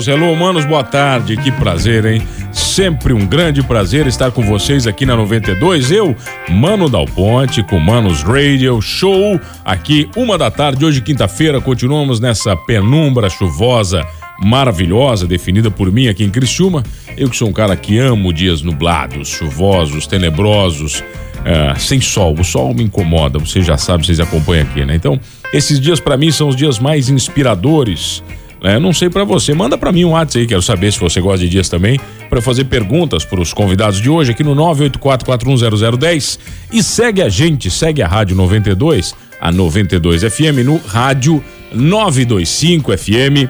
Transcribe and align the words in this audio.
Humanos. 0.00 0.08
Hello, 0.08 0.32
humanos, 0.32 0.64
boa 0.64 0.84
tarde. 0.84 1.36
Que 1.36 1.50
prazer, 1.52 2.04
hein? 2.04 2.22
Sempre 2.52 3.12
um 3.12 3.26
grande 3.26 3.62
prazer 3.62 4.06
estar 4.06 4.30
com 4.30 4.42
vocês 4.42 4.86
aqui 4.86 5.04
na 5.04 5.16
92. 5.16 5.90
Eu, 5.90 6.16
Mano 6.48 6.88
Dal 6.88 7.06
Ponte, 7.06 7.62
com 7.62 7.78
Manos 7.78 8.22
Radio 8.22 8.80
Show, 8.80 9.40
aqui, 9.64 10.08
uma 10.16 10.38
da 10.38 10.50
tarde, 10.50 10.84
hoje, 10.84 11.00
quinta-feira, 11.00 11.60
continuamos 11.60 12.20
nessa 12.20 12.56
penumbra 12.56 13.28
chuvosa 13.28 14.06
maravilhosa, 14.42 15.26
definida 15.26 15.70
por 15.70 15.92
mim 15.92 16.08
aqui 16.08 16.24
em 16.24 16.30
Criciúma. 16.30 16.82
Eu 17.16 17.28
que 17.28 17.36
sou 17.36 17.48
um 17.48 17.52
cara 17.52 17.76
que 17.76 17.98
amo 17.98 18.32
dias 18.32 18.62
nublados, 18.62 19.28
chuvosos, 19.28 20.06
tenebrosos, 20.06 21.04
é, 21.44 21.74
sem 21.78 22.00
sol. 22.00 22.34
O 22.38 22.44
sol 22.44 22.72
me 22.74 22.82
incomoda, 22.82 23.38
você 23.38 23.60
já 23.60 23.76
sabe, 23.76 24.06
vocês 24.06 24.20
acompanham 24.20 24.64
aqui, 24.64 24.84
né? 24.84 24.94
Então, 24.94 25.20
esses 25.52 25.78
dias 25.78 26.00
para 26.00 26.16
mim 26.16 26.30
são 26.30 26.48
os 26.48 26.56
dias 26.56 26.78
mais 26.78 27.10
inspiradores 27.10 28.22
é, 28.62 28.78
não 28.78 28.92
sei 28.92 29.08
para 29.08 29.24
você. 29.24 29.54
Manda 29.54 29.78
para 29.78 29.92
mim 29.92 30.04
um 30.04 30.10
WhatsApp 30.10 30.40
aí, 30.40 30.46
quero 30.46 30.62
saber 30.62 30.92
se 30.92 31.00
você 31.00 31.20
gosta 31.20 31.44
de 31.44 31.50
dias 31.50 31.68
também, 31.68 31.98
para 32.28 32.40
fazer 32.40 32.64
perguntas 32.64 33.24
para 33.24 33.40
os 33.40 33.52
convidados 33.52 34.00
de 34.00 34.10
hoje 34.10 34.32
aqui 34.32 34.44
no 34.44 34.54
984410010 34.54 36.38
e 36.72 36.82
segue 36.82 37.22
a 37.22 37.28
gente, 37.28 37.70
segue 37.70 38.02
a 38.02 38.08
Rádio 38.08 38.36
92, 38.36 39.14
a 39.40 39.50
92 39.50 40.22
FM 40.22 40.64
no 40.64 40.76
Rádio 40.76 41.42
925 41.72 42.96
FM 42.96 43.48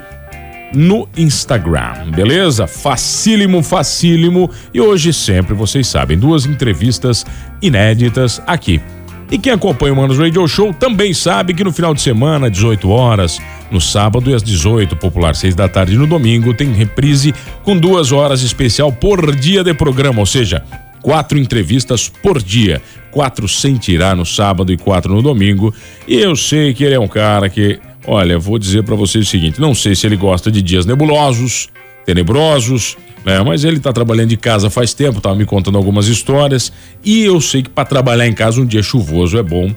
no 0.72 1.08
Instagram, 1.16 2.12
beleza? 2.14 2.66
Facílimo, 2.66 3.60
facílimo. 3.60 4.48
E 4.72 4.80
hoje 4.80 5.12
sempre, 5.12 5.52
vocês 5.52 5.88
sabem, 5.88 6.16
duas 6.16 6.46
entrevistas 6.46 7.26
inéditas 7.60 8.40
aqui 8.46 8.80
e 9.30 9.38
quem 9.38 9.52
acompanha 9.52 9.92
o 9.92 9.96
Manos 9.96 10.18
Radio 10.18 10.46
Show 10.48 10.74
também 10.74 11.14
sabe 11.14 11.54
que 11.54 11.62
no 11.62 11.72
final 11.72 11.94
de 11.94 12.02
semana, 12.02 12.50
18 12.50 12.88
horas, 12.90 13.40
no 13.70 13.80
sábado 13.80 14.28
e 14.28 14.34
às 14.34 14.42
18, 14.42 14.96
popular 14.96 15.36
6 15.36 15.54
da 15.54 15.68
tarde 15.68 15.96
no 15.96 16.06
domingo, 16.06 16.52
tem 16.52 16.72
reprise 16.72 17.32
com 17.62 17.76
duas 17.76 18.10
horas 18.10 18.42
especial 18.42 18.92
por 18.92 19.34
dia 19.36 19.62
de 19.62 19.72
programa, 19.72 20.18
ou 20.18 20.26
seja, 20.26 20.64
quatro 21.00 21.38
entrevistas 21.38 22.08
por 22.08 22.42
dia, 22.42 22.82
quatro 23.10 23.48
sem 23.48 23.76
tirar 23.76 24.16
no 24.16 24.26
sábado 24.26 24.72
e 24.72 24.76
quatro 24.76 25.14
no 25.14 25.22
domingo. 25.22 25.72
E 26.08 26.16
eu 26.16 26.34
sei 26.34 26.74
que 26.74 26.82
ele 26.82 26.94
é 26.94 27.00
um 27.00 27.08
cara 27.08 27.48
que, 27.48 27.78
olha, 28.06 28.38
vou 28.38 28.58
dizer 28.58 28.82
para 28.82 28.96
vocês 28.96 29.26
o 29.26 29.30
seguinte: 29.30 29.60
não 29.60 29.74
sei 29.74 29.94
se 29.94 30.06
ele 30.06 30.16
gosta 30.16 30.50
de 30.50 30.60
dias 30.60 30.84
nebulosos, 30.84 31.68
tenebrosos, 32.04 32.96
né? 33.24 33.42
Mas 33.42 33.64
ele 33.64 33.76
está 33.76 33.92
trabalhando 33.92 34.28
de 34.28 34.36
casa 34.36 34.70
faz 34.70 34.94
tempo, 34.94 35.18
estava 35.18 35.34
me 35.34 35.44
contando 35.44 35.76
algumas 35.76 36.06
histórias 36.06 36.72
e 37.04 37.24
eu 37.24 37.40
sei 37.40 37.62
que 37.62 37.70
para 37.70 37.84
trabalhar 37.84 38.26
em 38.26 38.32
casa 38.32 38.60
um 38.60 38.66
dia 38.66 38.82
chuvoso 38.82 39.38
é 39.38 39.42
bom. 39.42 39.66
Né? 39.66 39.74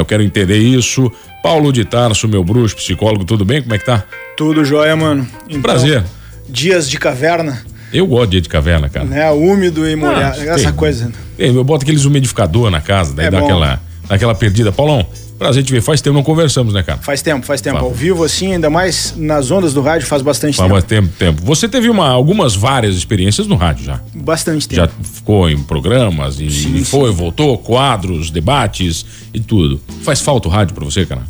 Eu 0.00 0.04
quero 0.04 0.22
entender 0.22 0.58
isso. 0.58 1.10
Paulo 1.42 1.72
de 1.72 1.84
Tarso, 1.84 2.28
meu 2.28 2.44
bruxo, 2.44 2.76
psicólogo, 2.76 3.24
tudo 3.24 3.44
bem? 3.44 3.62
Como 3.62 3.74
é 3.74 3.78
que 3.78 3.84
tá? 3.84 4.04
Tudo 4.36 4.64
jóia, 4.64 4.94
mano. 4.94 5.26
Então, 5.48 5.62
Prazer. 5.62 6.04
Dias 6.48 6.88
de 6.88 6.98
caverna. 6.98 7.62
Eu 7.92 8.06
gosto 8.06 8.26
de 8.26 8.30
dia 8.32 8.40
de 8.42 8.48
caverna, 8.48 8.88
cara. 8.88 9.04
Né? 9.04 9.30
Úmido 9.30 9.86
e 9.86 9.94
molhado, 9.94 10.40
ah, 10.40 10.44
essa 10.44 10.64
tem, 10.64 10.72
coisa. 10.72 11.12
Tem, 11.36 11.54
eu 11.54 11.64
boto 11.64 11.82
aqueles 11.82 12.04
umidificador 12.04 12.70
na 12.70 12.80
casa, 12.80 13.14
daí 13.14 13.26
é 13.26 13.30
dá 13.30 13.40
aquela, 13.40 13.80
dá 14.08 14.14
aquela 14.14 14.34
perdida. 14.34 14.72
Paulão, 14.72 15.06
Prazer 15.42 15.64
te 15.64 15.72
ver. 15.72 15.82
Faz 15.82 16.00
tempo 16.00 16.14
não 16.14 16.22
conversamos, 16.22 16.72
né, 16.72 16.84
cara? 16.84 17.00
Faz 17.02 17.20
tempo, 17.20 17.44
faz 17.44 17.60
tempo. 17.60 17.78
Ao 17.78 17.92
vivo, 17.92 18.22
assim, 18.22 18.52
ainda 18.52 18.70
mais 18.70 19.12
nas 19.16 19.50
ondas 19.50 19.74
do 19.74 19.80
rádio, 19.80 20.06
faz 20.06 20.22
bastante 20.22 20.56
faz 20.56 20.68
tempo. 20.68 20.80
Faz 20.80 20.84
tempo, 20.84 21.12
tempo. 21.18 21.42
Você 21.44 21.68
teve 21.68 21.90
uma, 21.90 22.08
algumas 22.08 22.54
várias 22.54 22.94
experiências 22.94 23.48
no 23.48 23.56
rádio 23.56 23.84
já? 23.84 24.00
Bastante 24.14 24.68
tempo. 24.68 24.82
Já 24.82 24.88
ficou 25.02 25.50
em 25.50 25.60
programas 25.60 26.38
e, 26.40 26.48
sim, 26.48 26.76
e 26.76 26.84
foi, 26.84 27.10
sim. 27.10 27.16
voltou, 27.16 27.58
quadros, 27.58 28.30
debates 28.30 29.04
e 29.34 29.40
tudo. 29.40 29.80
Faz 30.02 30.20
falta 30.20 30.46
o 30.46 30.50
rádio 30.50 30.74
pra 30.74 30.84
você, 30.84 31.04
cara? 31.04 31.22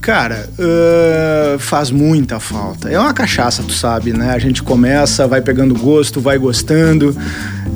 Cara, 0.00 0.48
uh, 0.58 1.58
faz 1.58 1.90
muita 1.90 2.40
falta. 2.40 2.88
É 2.88 2.98
uma 2.98 3.12
cachaça, 3.12 3.62
tu 3.62 3.72
sabe, 3.72 4.12
né? 4.12 4.32
A 4.32 4.38
gente 4.38 4.62
começa, 4.62 5.28
vai 5.28 5.42
pegando 5.42 5.74
gosto, 5.74 6.20
vai 6.20 6.38
gostando. 6.38 7.14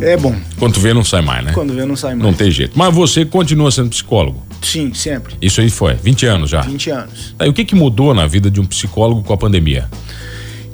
É 0.00 0.16
bom. 0.16 0.34
Quando 0.58 0.80
vê, 0.80 0.92
não 0.92 1.04
sai 1.04 1.22
mais, 1.22 1.44
né? 1.44 1.52
Quando 1.52 1.74
vê, 1.74 1.84
não 1.84 1.96
sai 1.96 2.14
mais. 2.14 2.22
Não 2.22 2.32
tem 2.32 2.50
jeito. 2.50 2.72
Mas 2.76 2.94
você 2.94 3.24
continua 3.24 3.70
sendo 3.70 3.90
psicólogo? 3.90 4.42
Sim, 4.62 4.92
sempre. 4.94 5.34
Isso 5.40 5.60
aí 5.60 5.70
foi, 5.70 5.94
20 5.94 6.26
anos 6.26 6.50
já? 6.50 6.62
20 6.62 6.90
anos. 6.90 7.34
Aí, 7.38 7.48
o 7.48 7.52
que 7.52 7.64
que 7.64 7.74
mudou 7.74 8.14
na 8.14 8.26
vida 8.26 8.50
de 8.50 8.60
um 8.60 8.66
psicólogo 8.66 9.22
com 9.22 9.32
a 9.32 9.36
pandemia? 9.36 9.88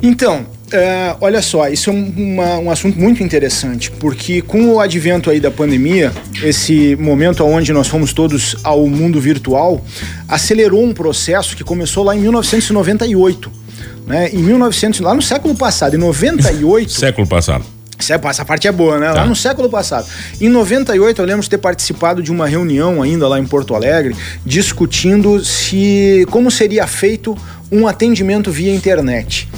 Então, 0.03 0.47
é, 0.73 1.15
olha 1.21 1.43
só, 1.43 1.69
isso 1.69 1.91
é 1.91 1.93
um, 1.93 2.13
uma, 2.17 2.59
um 2.59 2.71
assunto 2.71 2.99
muito 2.99 3.23
interessante, 3.23 3.91
porque 3.91 4.41
com 4.41 4.75
o 4.75 4.81
advento 4.81 5.29
aí 5.29 5.41
da 5.41 5.51
pandemia, 5.51 6.13
esse 6.43 6.97
momento 6.97 7.45
onde 7.45 7.73
nós 7.73 7.89
fomos 7.89 8.13
todos 8.13 8.57
ao 8.63 8.87
mundo 8.87 9.21
virtual, 9.21 9.85
acelerou 10.29 10.83
um 10.83 10.95
processo 10.95 11.57
que 11.57 11.65
começou 11.65 12.05
lá 12.05 12.17
em 12.17 12.21
1998. 12.21 13.51
Né? 14.07 14.31
Em 14.33 14.39
1900, 14.39 15.01
lá 15.01 15.15
no 15.15 15.23
século 15.23 15.55
passado, 15.55 15.95
em 15.97 15.99
98. 15.99 16.91
século 16.93 17.27
passado. 17.27 17.65
Essa 18.01 18.45
parte 18.45 18.67
é 18.67 18.73
boa, 18.73 18.99
né? 18.99 19.07
Tá. 19.09 19.15
Lá 19.15 19.27
no 19.27 19.37
século 19.37 19.69
passado. 19.69 20.07
Em 20.41 20.49
98, 20.49 21.21
eu 21.21 21.27
lembro 21.27 21.43
de 21.43 21.51
ter 21.51 21.59
participado 21.59 22.23
de 22.23 22.31
uma 22.31 22.47
reunião 22.47 23.03
ainda 23.03 23.29
lá 23.29 23.39
em 23.39 23.47
Porto 23.47 23.75
Alegre, 23.75 24.17
discutindo 24.45 25.45
se 25.45 26.27
como 26.31 26.51
seria 26.51 26.87
feito 26.87 27.37
um 27.71 27.87
atendimento 27.87 28.51
via 28.51 28.75
internet. 28.75 29.49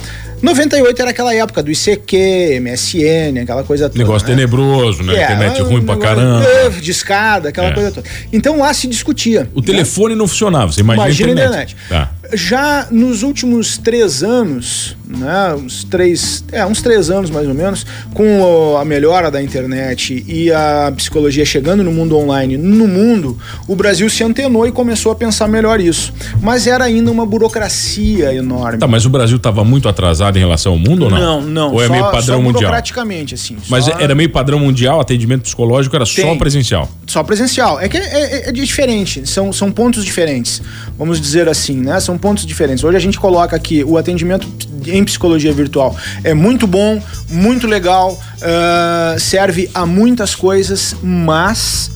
98 0.43 1.01
era 1.01 1.11
aquela 1.11 1.33
época 1.33 1.63
do 1.63 1.71
ICQ, 1.71 2.59
MSN, 2.59 3.43
aquela 3.43 3.63
coisa 3.63 3.87
toda. 3.87 3.97
Negócio 3.97 4.27
né? 4.27 4.35
tenebroso, 4.35 5.01
né? 5.01 5.15
É, 5.15 5.23
Internet 5.23 5.61
ruim 5.61 5.81
pra 5.81 5.95
caramba. 5.95 6.45
De 6.81 6.91
escada, 6.91 7.47
aquela 7.49 7.69
é. 7.69 7.73
coisa 7.73 7.91
toda. 7.91 8.09
Então 8.31 8.59
lá 8.59 8.73
se 8.73 8.85
discutia. 8.85 9.49
O 9.55 9.61
né? 9.61 9.65
telefone 9.65 10.15
não 10.15 10.27
funcionava, 10.27 10.73
você 10.73 10.81
imagina, 10.81 11.05
imagina 11.05 11.29
a 11.29 11.31
internet. 11.31 11.75
internet. 11.75 11.89
Tá. 11.89 12.12
Já 12.31 12.87
nos 12.89 13.21
últimos 13.21 13.77
três 13.77 14.23
anos, 14.23 14.95
né, 15.05 15.53
uns 15.55 15.83
três, 15.83 16.43
é, 16.51 16.65
uns 16.65 16.81
três 16.81 17.09
anos 17.09 17.29
mais 17.29 17.47
ou 17.47 17.53
menos, 17.53 17.85
com 18.13 18.77
a 18.77 18.85
melhora 18.85 19.29
da 19.29 19.41
internet 19.41 20.23
e 20.27 20.51
a 20.51 20.91
psicologia 20.95 21.45
chegando 21.45 21.83
no 21.83 21.91
mundo 21.91 22.17
online, 22.17 22.57
no 22.57 22.87
mundo, 22.87 23.37
o 23.67 23.75
Brasil 23.75 24.09
se 24.09 24.23
antenou 24.23 24.65
e 24.65 24.71
começou 24.71 25.11
a 25.11 25.15
pensar 25.15 25.47
melhor 25.47 25.79
isso. 25.79 26.13
Mas 26.41 26.65
era 26.65 26.85
ainda 26.85 27.11
uma 27.11 27.25
burocracia 27.25 28.33
enorme. 28.33 28.79
Tá, 28.79 28.87
mas 28.87 29.05
o 29.05 29.09
Brasil 29.09 29.37
estava 29.37 29.63
muito 29.63 29.89
atrasado 29.89 30.37
em 30.37 30.39
relação 30.39 30.73
ao 30.73 30.79
mundo 30.79 31.03
ou 31.03 31.09
não? 31.09 31.19
Não, 31.19 31.41
não. 31.41 31.73
Ou 31.73 31.83
é 31.83 31.87
só, 31.87 31.93
meio 31.93 32.11
padrão 32.11 32.41
mundial? 32.41 32.71
Praticamente, 32.71 33.35
assim. 33.35 33.57
Mas 33.69 33.85
só... 33.85 33.99
era 33.99 34.15
meio 34.15 34.29
padrão 34.29 34.59
mundial, 34.59 34.99
atendimento 34.99 35.41
psicológico 35.41 35.95
era 35.95 36.05
Tem. 36.05 36.25
só 36.25 36.35
presencial? 36.35 36.89
Só 37.05 37.23
presencial. 37.23 37.79
É 37.79 37.89
que 37.89 37.97
é, 37.97 38.01
é, 38.01 38.49
é 38.49 38.51
diferente, 38.51 39.27
são, 39.27 39.51
são 39.51 39.71
pontos 39.71 40.05
diferentes, 40.05 40.61
vamos 40.97 41.19
dizer 41.19 41.49
assim, 41.49 41.75
né? 41.75 41.99
São 41.99 42.12
pontos 42.17 42.45
diferentes. 42.45 42.83
Hoje 42.83 42.97
a 42.97 42.99
gente 42.99 43.19
coloca 43.19 43.55
aqui 43.55 43.83
o 43.83 43.97
atendimento 43.97 44.47
em 44.85 45.03
psicologia 45.03 45.53
virtual 45.53 45.95
é 46.23 46.33
muito 46.33 46.67
bom, 46.67 47.01
muito 47.29 47.67
legal, 47.67 48.13
uh, 48.13 49.19
serve 49.19 49.69
a 49.73 49.85
muitas 49.85 50.35
coisas, 50.35 50.95
mas 51.01 51.91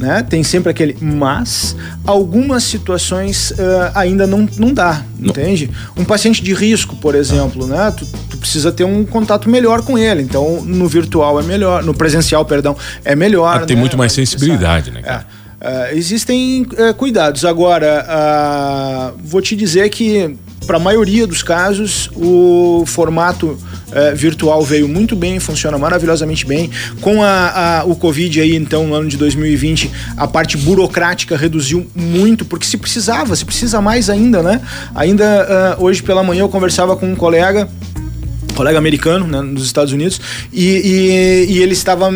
né? 0.00 0.22
Tem 0.22 0.42
sempre 0.42 0.70
aquele 0.70 0.96
mas, 0.98 1.76
algumas 2.06 2.64
situações 2.64 3.50
uh, 3.50 3.92
ainda 3.94 4.26
não, 4.26 4.48
não 4.56 4.72
dá, 4.72 5.02
não. 5.18 5.28
entende? 5.28 5.70
Um 5.94 6.04
paciente 6.04 6.42
de 6.42 6.54
risco, 6.54 6.96
por 6.96 7.14
exemplo, 7.14 7.66
né? 7.66 7.92
Tu, 7.94 8.06
tu, 8.30 8.38
precisa 8.38 8.72
ter 8.72 8.84
um 8.84 9.04
contato 9.04 9.50
melhor 9.50 9.82
com 9.82 9.98
ele, 9.98 10.22
então 10.22 10.62
no 10.64 10.88
virtual 10.88 11.38
é 11.38 11.42
melhor, 11.42 11.84
no 11.84 11.92
presencial, 11.92 12.46
perdão, 12.46 12.74
é 13.04 13.14
melhor. 13.14 13.62
Ah, 13.62 13.66
tem 13.66 13.76
né? 13.76 13.80
muito 13.80 13.98
mais 13.98 14.12
sensibilidade, 14.12 14.90
né? 14.90 15.02
Cara? 15.02 15.26
É. 15.36 15.39
Uh, 15.60 15.94
existem 15.94 16.62
uh, 16.62 16.94
cuidados. 16.94 17.44
Agora, 17.44 18.06
uh, 18.08 19.20
vou 19.22 19.42
te 19.42 19.54
dizer 19.54 19.90
que, 19.90 20.34
para 20.66 20.78
a 20.78 20.80
maioria 20.80 21.26
dos 21.26 21.42
casos, 21.42 22.10
o 22.16 22.84
formato 22.86 23.58
virtual 24.14 24.62
veio 24.62 24.86
muito 24.86 25.16
bem, 25.16 25.40
funciona 25.40 25.76
maravilhosamente 25.76 26.46
bem. 26.46 26.70
Com 27.00 27.24
a, 27.24 27.80
a, 27.80 27.84
o 27.84 27.96
Covid 27.96 28.40
aí, 28.40 28.54
então, 28.54 28.86
no 28.86 28.94
ano 28.94 29.08
de 29.08 29.16
2020, 29.16 29.90
a 30.16 30.28
parte 30.28 30.56
burocrática 30.56 31.36
reduziu 31.36 31.84
muito, 31.92 32.44
porque 32.44 32.64
se 32.66 32.76
precisava, 32.76 33.34
se 33.34 33.44
precisa 33.44 33.80
mais 33.80 34.08
ainda, 34.08 34.44
né? 34.44 34.60
Ainda 34.94 35.76
hoje 35.80 36.04
pela 36.04 36.22
manhã 36.22 36.42
eu 36.42 36.48
conversava 36.48 36.96
com 36.96 37.10
um 37.10 37.16
colega 37.16 37.68
colega 38.60 38.76
americano, 38.76 39.26
né, 39.26 39.40
nos 39.40 39.64
Estados 39.64 39.90
Unidos, 39.90 40.20
e, 40.52 41.46
e, 41.48 41.52
e, 41.54 41.62
ele 41.62 41.72
estava. 41.72 42.10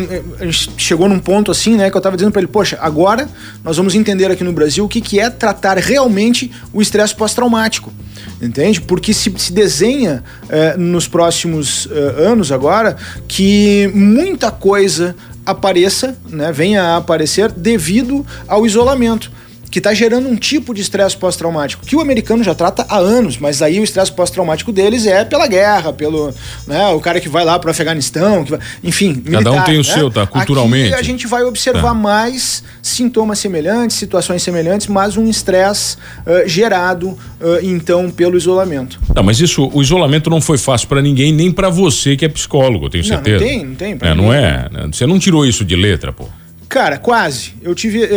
Chegou 0.77 1.09
num 1.09 1.17
ponto 1.17 1.49
assim, 1.49 1.75
né, 1.75 1.89
que 1.89 1.97
eu 1.97 1.99
estava 1.99 2.15
dizendo 2.15 2.31
para 2.31 2.41
ele: 2.41 2.47
Poxa, 2.47 2.77
agora 2.79 3.27
nós 3.63 3.77
vamos 3.77 3.95
entender 3.95 4.29
aqui 4.29 4.43
no 4.43 4.53
Brasil 4.53 4.85
o 4.85 4.87
que, 4.87 5.01
que 5.01 5.19
é 5.19 5.27
tratar 5.31 5.75
realmente 5.79 6.51
o 6.71 6.83
estresse 6.83 7.15
pós-traumático. 7.15 7.91
Entende? 8.39 8.79
Porque 8.79 9.11
se, 9.11 9.33
se 9.37 9.51
desenha 9.53 10.23
eh, 10.49 10.75
nos 10.77 11.07
próximos 11.07 11.87
eh, 11.89 12.27
anos 12.27 12.51
agora 12.51 12.95
que 13.27 13.89
muita 13.95 14.51
coisa 14.51 15.15
apareça, 15.45 16.15
né, 16.29 16.51
venha 16.51 16.83
a 16.83 16.97
aparecer 16.97 17.49
devido 17.51 18.25
ao 18.47 18.65
isolamento 18.65 19.31
que 19.75 19.79
está 19.79 19.93
gerando 19.93 20.29
um 20.29 20.37
tipo 20.37 20.73
de 20.73 20.79
estresse 20.79 21.17
pós-traumático 21.17 21.85
que 21.85 21.97
o 21.97 21.99
americano 21.99 22.41
já 22.41 22.55
trata 22.55 22.85
há 22.87 22.95
anos, 22.95 23.37
mas 23.37 23.61
aí 23.61 23.77
o 23.77 23.83
estresse 23.83 24.09
pós-traumático 24.09 24.71
deles 24.71 25.05
é 25.05 25.25
pela 25.25 25.47
guerra, 25.47 25.91
pelo 25.91 26.33
né, 26.65 26.87
o 26.91 26.99
cara 27.01 27.19
que 27.19 27.27
vai 27.27 27.43
lá 27.43 27.59
para 27.59 27.67
o 27.67 27.71
Afeganistão, 27.71 28.45
vai, 28.45 28.57
enfim, 28.81 29.15
cada 29.15 29.29
militar, 29.29 29.51
um 29.51 29.63
tem 29.65 29.75
o 29.75 29.79
né? 29.79 29.83
seu, 29.83 30.09
tá? 30.09 30.25
Culturalmente. 30.25 30.93
Aqui 30.93 31.01
a 31.01 31.03
gente 31.03 31.27
vai 31.27 31.43
observar 31.43 31.89
tá. 31.89 31.93
mais 31.93 32.63
sintomas 32.81 33.37
semelhantes, 33.39 33.97
situações 33.97 34.41
semelhantes, 34.41 34.87
mas 34.87 35.17
um 35.17 35.29
estresse 35.29 35.97
uh, 36.25 36.47
gerado 36.47 37.09
uh, 37.09 37.17
então 37.61 38.09
pelo 38.09 38.37
isolamento. 38.37 38.97
Tá, 39.13 39.21
mas 39.21 39.41
isso, 39.41 39.69
o 39.73 39.81
isolamento 39.81 40.29
não 40.29 40.39
foi 40.39 40.57
fácil 40.57 40.87
para 40.87 41.01
ninguém, 41.01 41.33
nem 41.33 41.51
para 41.51 41.67
você 41.67 42.15
que 42.15 42.23
é 42.23 42.29
psicólogo, 42.29 42.89
tenho 42.89 43.03
certeza. 43.03 43.43
Não, 43.43 43.51
não 43.51 43.57
tem, 43.57 43.65
não 43.65 43.75
tem. 43.75 44.09
É, 44.09 44.15
não 44.15 44.33
é. 44.33 44.69
Né? 44.71 44.87
Você 44.89 45.05
não 45.05 45.19
tirou 45.19 45.45
isso 45.45 45.65
de 45.65 45.75
letra, 45.75 46.13
pô. 46.13 46.29
Cara, 46.69 46.97
quase. 46.97 47.53
Eu 47.61 47.75
tive 47.75 48.03
é, 48.03 48.07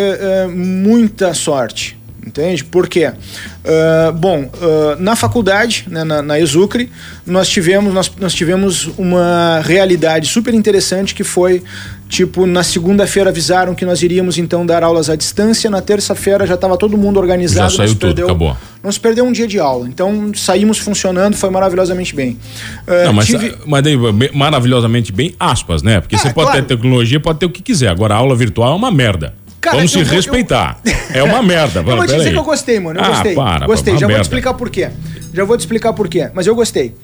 é, 0.42 0.46
muita 0.46 1.34
sorte, 1.34 1.97
entende? 2.26 2.64
Por 2.64 2.88
quê? 2.88 3.08
Uh, 3.08 4.12
bom, 4.12 4.42
uh, 4.42 5.00
na 5.00 5.16
faculdade, 5.16 5.86
né, 5.88 6.04
na, 6.04 6.22
na 6.22 6.40
Exucre, 6.40 6.90
nós 7.26 7.48
tivemos, 7.48 7.92
nós, 7.92 8.10
nós 8.18 8.34
tivemos 8.34 8.90
uma 8.98 9.60
realidade 9.64 10.28
super 10.28 10.54
interessante 10.54 11.14
que 11.14 11.24
foi 11.24 11.62
Tipo, 12.08 12.46
na 12.46 12.62
segunda-feira 12.62 13.28
avisaram 13.28 13.74
que 13.74 13.84
nós 13.84 14.02
iríamos 14.02 14.38
então 14.38 14.64
dar 14.64 14.82
aulas 14.82 15.10
à 15.10 15.14
distância, 15.14 15.68
na 15.68 15.82
terça-feira 15.82 16.46
já 16.46 16.54
estava 16.54 16.78
todo 16.78 16.96
mundo 16.96 17.20
organizado. 17.20 17.70
Já 17.70 17.76
saiu 17.76 17.90
tudo, 17.90 18.00
perdeu, 18.00 18.24
acabou. 18.24 18.56
Não 18.82 18.90
se 18.90 18.98
perdeu 18.98 19.26
um 19.26 19.32
dia 19.32 19.46
de 19.46 19.58
aula. 19.58 19.86
Então 19.86 20.32
saímos 20.34 20.78
funcionando, 20.78 21.36
foi 21.36 21.50
maravilhosamente 21.50 22.14
bem. 22.14 22.38
Uh, 22.86 23.04
não, 23.04 23.12
mas, 23.12 23.26
tive... 23.26 23.54
mas 23.66 23.82
daí, 23.82 23.96
maravilhosamente 24.32 25.12
bem, 25.12 25.34
aspas, 25.38 25.82
né? 25.82 26.00
Porque 26.00 26.16
ah, 26.16 26.18
você 26.18 26.32
pode 26.32 26.50
claro. 26.50 26.62
ter 26.62 26.76
tecnologia, 26.76 27.20
pode 27.20 27.40
ter 27.40 27.46
o 27.46 27.50
que 27.50 27.62
quiser. 27.62 27.88
Agora, 27.88 28.14
a 28.14 28.16
aula 28.16 28.34
virtual 28.34 28.72
é 28.72 28.76
uma 28.76 28.90
merda. 28.90 29.34
Cara, 29.60 29.76
Vamos 29.76 29.92
se 29.92 30.02
respeitar. 30.02 30.80
Eu... 31.12 31.20
É 31.20 31.22
uma 31.22 31.42
merda. 31.42 31.80
eu 31.80 31.84
vou 31.84 32.06
te 32.06 32.14
dizer 32.14 32.28
aí. 32.28 32.32
que 32.32 32.38
eu 32.38 32.44
gostei, 32.44 32.80
mano. 32.80 33.00
Eu 33.00 33.04
ah, 33.04 33.08
gostei. 33.08 33.34
Para, 33.34 33.66
gostei. 33.66 33.94
Já 33.94 34.06
merda. 34.06 34.14
vou 34.14 34.20
te 34.20 34.24
explicar 34.24 34.54
por 34.54 34.70
quê. 34.70 34.90
Já 35.34 35.44
vou 35.44 35.56
te 35.56 35.60
explicar 35.60 35.92
por 35.92 36.08
quê. 36.08 36.30
Mas 36.32 36.46
eu 36.46 36.54
gostei. 36.54 36.94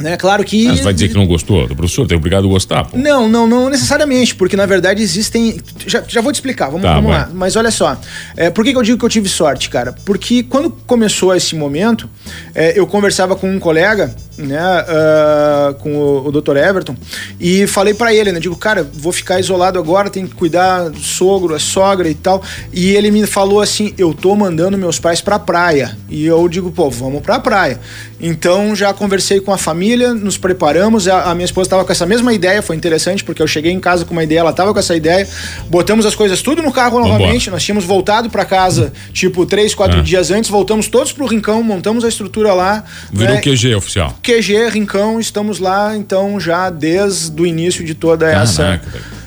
Né? 0.00 0.16
Claro 0.16 0.44
que. 0.44 0.66
Mas 0.68 0.80
vai 0.80 0.94
dizer 0.94 1.08
que 1.08 1.14
não 1.14 1.26
gostou 1.26 1.66
do 1.66 1.74
professor, 1.74 2.06
tem 2.06 2.16
obrigado 2.16 2.46
a 2.46 2.48
gostar, 2.48 2.84
pô. 2.84 2.96
Não, 2.96 3.28
não, 3.28 3.48
não 3.48 3.68
necessariamente, 3.68 4.34
porque 4.34 4.56
na 4.56 4.64
verdade 4.64 5.02
existem. 5.02 5.60
Já, 5.86 6.04
já 6.06 6.20
vou 6.20 6.30
te 6.30 6.36
explicar, 6.36 6.66
vamos, 6.66 6.82
tá, 6.82 6.94
vamos 6.94 7.10
lá. 7.10 7.28
Mas 7.32 7.56
olha 7.56 7.70
só, 7.70 7.96
é, 8.36 8.48
por 8.48 8.64
que, 8.64 8.70
que, 8.72 8.78
eu 8.78 8.82
digo 8.82 8.98
que 8.98 9.04
eu 9.04 9.08
tive 9.08 9.28
sorte, 9.28 9.68
cara? 9.68 9.92
Porque 10.04 10.44
quando 10.44 10.70
começou 10.70 11.34
esse 11.34 11.56
momento, 11.56 12.08
é, 12.54 12.78
eu 12.78 12.86
conversava 12.86 13.34
com 13.34 13.50
um 13.50 13.58
colega, 13.58 14.14
né, 14.38 14.60
uh, 14.82 15.74
com 15.74 15.96
o, 15.96 16.28
o 16.28 16.32
Dr. 16.32 16.56
Everton, 16.56 16.96
e 17.40 17.66
falei 17.66 17.94
para 17.94 18.14
ele, 18.14 18.32
né? 18.32 18.40
Digo, 18.40 18.56
cara, 18.56 18.88
vou 18.92 19.12
ficar 19.12 19.40
isolado 19.40 19.78
agora, 19.78 20.08
tenho 20.08 20.28
que 20.28 20.34
cuidar 20.34 20.88
do 20.88 21.00
sogro, 21.00 21.54
a 21.54 21.58
sogra 21.58 22.08
e 22.08 22.14
tal. 22.14 22.42
E 22.72 22.90
ele 22.90 23.10
me 23.10 23.26
falou 23.26 23.60
assim: 23.60 23.92
eu 23.98 24.14
tô 24.14 24.34
mandando 24.34 24.78
meus 24.78 24.98
pais 24.98 25.20
pra 25.20 25.38
praia. 25.38 25.96
E 26.08 26.24
eu 26.24 26.48
digo, 26.48 26.70
pô, 26.70 26.88
vamos 26.88 27.22
pra 27.22 27.38
praia. 27.38 27.80
Então 28.20 28.74
já 28.74 28.92
conversei 28.92 29.40
com 29.40 29.52
a 29.52 29.58
família, 29.58 30.12
nos 30.12 30.36
preparamos. 30.36 31.06
A, 31.06 31.30
a 31.30 31.34
minha 31.34 31.44
esposa 31.44 31.66
estava 31.66 31.84
com 31.84 31.92
essa 31.92 32.06
mesma 32.06 32.32
ideia, 32.32 32.62
foi 32.62 32.76
interessante, 32.76 33.22
porque 33.22 33.40
eu 33.40 33.46
cheguei 33.46 33.72
em 33.72 33.80
casa 33.80 34.04
com 34.04 34.12
uma 34.12 34.24
ideia, 34.24 34.40
ela 34.40 34.50
estava 34.50 34.72
com 34.72 34.78
essa 34.78 34.96
ideia. 34.96 35.26
Botamos 35.68 36.04
as 36.04 36.14
coisas 36.14 36.42
tudo 36.42 36.62
no 36.62 36.72
carro 36.72 36.98
novamente. 37.00 37.50
Nós 37.50 37.62
tínhamos 37.62 37.84
voltado 37.84 38.28
para 38.28 38.44
casa, 38.44 38.92
tipo, 39.12 39.46
três, 39.46 39.74
quatro 39.74 40.00
é. 40.00 40.02
dias 40.02 40.30
antes, 40.30 40.50
voltamos 40.50 40.88
todos 40.88 41.12
pro 41.12 41.26
Rincão, 41.26 41.62
montamos 41.62 42.04
a 42.04 42.08
estrutura 42.08 42.52
lá. 42.52 42.84
Virou 43.12 43.34
né? 43.34 43.40
QG 43.40 43.74
oficial. 43.74 44.16
QG, 44.28 44.68
Rincão, 44.68 45.18
estamos 45.18 45.58
lá, 45.58 45.96
então, 45.96 46.38
já 46.38 46.68
desde 46.68 47.40
o 47.40 47.46
início 47.46 47.82
de 47.82 47.94
toda 47.94 48.30
essa. 48.30 48.78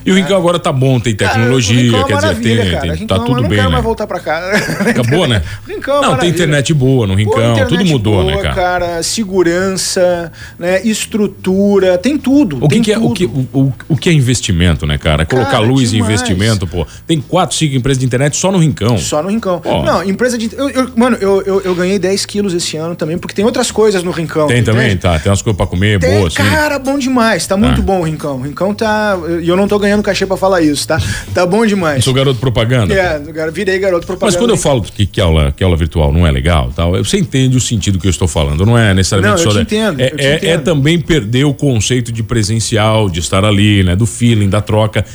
E 0.06 0.12
o 0.12 0.15
Rincão 0.15 0.38
agora 0.38 0.59
tá 0.59 0.71
bom, 0.71 1.00
tem 1.00 1.15
tecnologia, 1.15 1.92
cara, 1.92 2.03
é 2.03 2.06
quer 2.06 2.15
dizer, 2.15 2.36
tem, 2.42 2.80
tem 2.80 2.92
Rincão, 2.92 3.07
tá 3.07 3.24
tudo 3.24 3.42
bem. 3.48 3.57
Não 3.57 3.65
né? 3.65 3.71
mais 3.71 3.83
voltar 3.83 4.07
pra 4.07 4.19
cá. 4.19 4.51
Acabou, 4.88 5.27
né? 5.27 5.42
Rincão, 5.68 6.03
é 6.03 6.07
não, 6.07 6.18
tem 6.18 6.30
internet 6.30 6.74
boa 6.74 7.06
no 7.06 7.15
Rincão, 7.15 7.56
Pô, 7.56 7.65
tudo 7.65 7.86
mudou, 7.86 8.24
né, 8.24 8.33
boa, 8.33 8.44
né, 8.44 8.50
cara? 8.50 8.56
cara? 8.56 9.03
Segurança, 9.03 10.31
né? 10.57 10.81
Estrutura, 10.83 11.98
tem 11.98 12.18
tudo. 12.18 12.57
O 12.57 12.68
que, 12.68 12.75
tem 12.75 12.81
que 12.81 12.92
é, 12.92 12.95
tudo. 12.95 13.07
o, 13.07 13.13
que, 13.13 13.25
o, 13.25 13.74
o 13.89 13.98
que 13.98 14.09
é 14.09 14.13
investimento, 14.13 14.86
né, 14.86 14.98
cara? 14.98 15.25
Colocar 15.25 15.51
cara, 15.51 15.63
luz 15.63 15.92
demais. 15.92 16.09
em 16.09 16.13
investimento, 16.13 16.68
pô. 16.68 16.86
Tem 17.06 17.21
quatro, 17.21 17.56
cinco 17.56 17.75
empresas 17.75 18.00
de 18.00 18.06
internet 18.06 18.36
só 18.36 18.51
no 18.51 18.57
Rincão. 18.57 18.97
Só 18.97 19.21
no 19.21 19.30
Rincão. 19.30 19.59
Pô. 19.59 19.83
Não, 19.83 20.04
empresa 20.04 20.38
de. 20.38 20.50
Eu, 20.56 20.69
eu, 20.69 20.92
mano, 20.95 21.18
eu, 21.19 21.42
eu, 21.42 21.62
eu, 21.62 21.75
ganhei 21.75 22.00
10 22.00 22.25
quilos 22.25 22.54
esse 22.54 22.77
ano 22.77 22.95
também, 22.95 23.18
porque 23.18 23.36
tem 23.36 23.45
outras 23.45 23.71
coisas 23.71 24.04
no 24.04 24.12
Rincão. 24.12 24.47
Tem 24.47 24.59
entende? 24.59 24.77
também, 24.77 24.97
tá. 24.97 25.19
Tem 25.19 25.30
umas 25.30 25.42
coisas 25.42 25.57
pra 25.57 25.68
comer, 25.68 26.00
tem, 26.00 26.18
boa, 26.18 26.27
assim. 26.27 26.38
Cara, 26.38 26.80
bom 26.80 26.97
demais. 26.97 27.45
Tá 27.45 27.57
muito 27.57 27.81
ah. 27.81 27.83
bom 27.83 28.00
o 28.00 28.04
Rincão. 28.04 28.38
O 28.38 28.42
Rincão 28.42 28.74
tá. 28.74 29.18
E 29.42 29.47
eu 29.47 29.56
não 29.56 29.68
tô 29.68 29.77
ganhando 29.77 29.90
cachê 30.01 30.25
pra 30.25 30.38
falar 30.38 30.61
isso 30.61 30.88
tá? 30.88 30.99
Tá 31.33 31.45
bom 31.45 31.65
demais. 31.65 31.97
Eu 31.97 32.01
sou 32.03 32.13
garoto 32.13 32.39
propaganda? 32.39 32.93
É, 32.93 33.19
virei 33.51 33.79
garoto 33.79 34.05
propaganda. 34.05 34.33
Mas 34.33 34.35
quando 34.35 34.51
eu 34.51 34.57
falo 34.57 34.81
que, 34.81 35.05
que, 35.05 35.21
aula, 35.21 35.53
que 35.55 35.63
aula 35.63 35.75
virtual 35.75 36.11
não 36.11 36.25
é 36.25 36.31
legal, 36.31 36.71
tal, 36.75 36.91
você 37.03 37.17
entende 37.17 37.57
o 37.57 37.61
sentido 37.61 37.99
que 37.99 38.07
eu 38.07 38.09
estou 38.09 38.27
falando. 38.27 38.65
Não 38.65 38.77
é 38.77 38.93
necessariamente 38.93 39.43
não, 39.43 39.51
eu 39.51 39.51
só. 39.51 39.57
Te 39.57 39.63
entendo, 39.63 39.99
é, 39.99 40.05
eu 40.05 40.17
te 40.17 40.25
é, 40.25 40.35
entendo. 40.35 40.49
é 40.49 40.57
também 40.57 40.99
perder 40.99 41.45
o 41.45 41.53
conceito 41.53 42.11
de 42.11 42.23
presencial, 42.23 43.09
de 43.09 43.19
estar 43.19 43.43
ali, 43.45 43.83
né? 43.83 43.95
Do 43.95 44.05
feeling, 44.05 44.49
da 44.49 44.61
troca. 44.61 45.05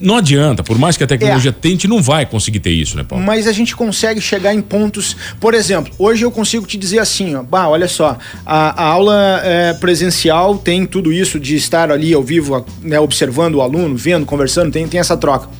Não 0.00 0.16
adianta, 0.16 0.62
por 0.62 0.78
mais 0.78 0.96
que 0.96 1.04
a 1.04 1.06
tecnologia 1.06 1.50
é. 1.50 1.52
tente, 1.52 1.86
não 1.86 2.00
vai 2.00 2.24
conseguir 2.24 2.60
ter 2.60 2.70
isso, 2.70 2.96
né, 2.96 3.04
Paulo? 3.04 3.22
Mas 3.22 3.46
a 3.46 3.52
gente 3.52 3.76
consegue 3.76 4.18
chegar 4.18 4.54
em 4.54 4.62
pontos. 4.62 5.14
Por 5.38 5.52
exemplo, 5.52 5.92
hoje 5.98 6.24
eu 6.24 6.30
consigo 6.30 6.66
te 6.66 6.78
dizer 6.78 7.00
assim, 7.00 7.34
ó, 7.34 7.42
bah, 7.42 7.68
olha 7.68 7.86
só, 7.86 8.16
a, 8.46 8.82
a 8.82 8.86
aula 8.86 9.42
é, 9.44 9.74
presencial 9.74 10.56
tem 10.56 10.86
tudo 10.86 11.12
isso 11.12 11.38
de 11.38 11.54
estar 11.54 11.90
ali 11.90 12.14
ao 12.14 12.22
vivo, 12.22 12.64
né, 12.80 12.98
observando 12.98 13.56
o 13.56 13.60
aluno, 13.60 13.94
vendo, 13.94 14.24
conversando, 14.24 14.72
tem, 14.72 14.88
tem 14.88 14.98
essa 14.98 15.18
troca. 15.18 15.50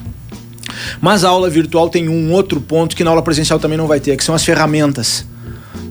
Mas 1.03 1.23
a 1.23 1.29
aula 1.29 1.51
virtual 1.51 1.91
tem 1.91 2.09
um 2.09 2.33
outro 2.33 2.63
ponto 2.63 2.97
que 2.97 3.05
na 3.05 3.11
aula 3.11 3.23
presencial 3.23 3.59
também 3.59 3.77
não 3.77 3.87
vai 3.87 4.01
ter, 4.01 4.17
que 4.17 4.25
são 4.25 4.35
as 4.35 4.43
ferramentas. 4.43 5.27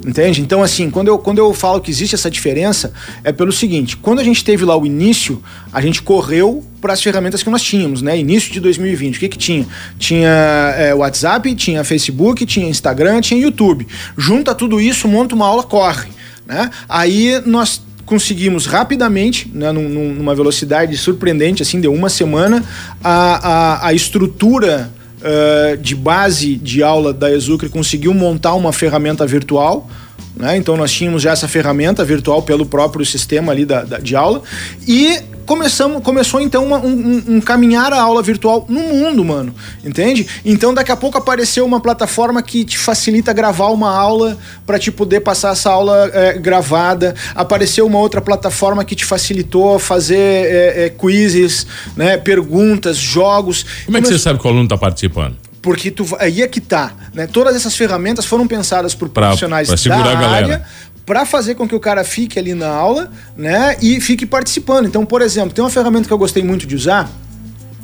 Entende? 0.06 0.42
Então, 0.42 0.63
assim, 0.63 0.90
quando 0.90 1.10
eu, 1.10 1.18
quando 1.18 1.40
eu 1.40 1.54
falo 1.54 1.81
que 1.81 1.92
existe 1.92 2.16
essa 2.16 2.31
diferença, 2.31 2.94
é 3.24 3.31
pelo 3.31 3.51
seguinte: 3.51 3.98
quando 3.98 4.19
a 4.19 4.24
gente 4.24 4.44
teve 4.44 4.63
lá 4.63 4.78
o 4.78 4.86
início, 4.86 5.42
a 5.74 5.81
gente 5.81 6.01
correu 6.01 6.63
para 6.80 6.94
as 6.94 7.01
ferramentas 7.01 7.44
que 7.44 7.50
nós 7.50 7.62
tínhamos, 7.62 8.01
né? 8.01 8.18
Início 8.18 8.51
de 8.51 8.60
2020. 8.60 9.18
O 9.18 9.20
que, 9.20 9.29
que 9.29 9.38
tinha? 9.38 9.68
Tinha 9.98 10.29
é, 10.77 10.94
WhatsApp, 10.94 11.53
tinha 11.56 11.84
Facebook, 11.84 12.46
tinha 12.46 12.70
Instagram, 12.70 13.20
tinha 13.20 13.39
YouTube. 13.39 13.86
Junta 14.18 14.56
tudo 14.56 14.79
isso, 14.79 15.08
monta 15.08 15.36
uma 15.36 15.46
aula, 15.46 15.63
corre. 15.63 16.10
Né? 16.48 16.70
Aí 16.88 17.41
nós 17.46 17.82
conseguimos 18.06 18.65
rapidamente, 18.65 19.51
né, 19.53 19.72
num, 19.72 19.88
numa 20.15 20.34
velocidade 20.34 20.98
surpreendente, 20.98 21.62
assim, 21.62 21.79
deu 21.79 21.94
uma 21.94 22.10
semana, 22.10 22.63
a, 23.03 23.84
a, 23.84 23.88
a 23.89 23.94
estrutura 23.94 24.91
uh, 25.22 25.78
de 25.78 25.96
base 25.96 26.56
de 26.56 26.84
aula 26.84 27.14
da 27.14 27.32
Exucre 27.32 27.70
conseguiu 27.70 28.14
montar 28.14 28.54
uma 28.56 28.74
ferramenta 28.74 29.26
virtual. 29.26 29.90
Né? 30.36 30.58
Então 30.58 30.78
nós 30.78 30.92
tínhamos 30.92 31.22
já 31.22 31.32
essa 31.32 31.48
ferramenta 31.48 32.04
virtual 32.04 32.42
pelo 32.42 32.66
próprio 32.66 33.06
sistema 33.06 33.52
ali 33.52 33.66
da, 33.66 33.84
da 33.84 33.98
de 34.00 34.16
aula 34.16 34.42
e 34.88 35.20
começamos, 35.50 36.04
começou 36.04 36.40
então 36.40 36.64
uma, 36.64 36.78
um, 36.78 37.24
um, 37.28 37.42
caminhar 37.42 37.92
a 37.92 38.00
aula 38.00 38.22
virtual 38.22 38.68
no 38.70 38.82
mundo, 38.82 39.26
mano. 39.26 39.54
Entende? 39.84 40.28
Então 40.46 40.76
daqui 40.76 40.92
a 40.92 40.96
pouco 40.96 41.18
apareceu 41.18 41.66
uma 41.66 41.80
plataforma 41.80 42.40
que 42.44 42.64
te 42.64 42.78
facilita 42.78 43.34
gravar 43.34 43.70
uma 43.70 43.90
aula 43.90 44.38
para 44.64 44.78
te 44.78 44.92
poder 44.92 45.22
passar 45.22 45.54
essa 45.54 45.72
aula 45.72 46.12
é, 46.14 46.34
gravada. 46.38 47.16
Apareceu 47.34 47.88
uma 47.88 47.98
outra 47.98 48.22
plataforma 48.22 48.86
que 48.86 48.96
te 48.96 49.06
facilitou 49.06 49.80
fazer 49.80 50.18
é, 50.18 50.86
é, 50.86 50.90
quizzes, 50.90 51.66
né? 51.98 52.16
Perguntas, 52.16 52.96
jogos. 52.96 53.66
Como 53.86 53.98
é 53.98 54.02
que 54.02 54.08
você 54.08 54.20
sabe 54.20 54.40
que 54.40 54.46
o 54.46 54.50
aluno 54.50 54.66
está 54.66 54.78
participando? 54.78 55.49
Porque 55.62 55.92
tu, 55.92 56.06
aí 56.20 56.42
é 56.42 56.48
que 56.48 56.62
tá, 56.62 56.94
né? 57.13 57.28
Todas 57.28 57.56
essas 57.56 57.75
ferramentas 57.75 58.25
foram 58.25 58.48
pensadas 58.48 58.96
por 58.96 59.10
pra, 59.10 59.28
profissionais 59.28 59.68
pra 59.68 59.78
da 60.16 60.30
área 60.30 60.66
para 61.10 61.25
fazer 61.25 61.56
com 61.56 61.68
que 61.68 61.74
o 61.74 61.80
cara 61.80 62.04
fique 62.04 62.38
ali 62.38 62.54
na 62.54 62.70
aula, 62.70 63.12
né, 63.36 63.75
e 63.82 64.00
fique 64.00 64.28
participando. 64.28 64.86
Então, 64.86 65.04
por 65.04 65.24
exemplo, 65.24 65.51
tem 65.51 65.63
uma 65.63 65.70
ferramenta 65.72 66.08
que 66.08 66.13
eu 66.13 66.18
gostei 66.20 66.44
muito 66.44 66.68
de 66.68 66.75
usar, 66.75 67.10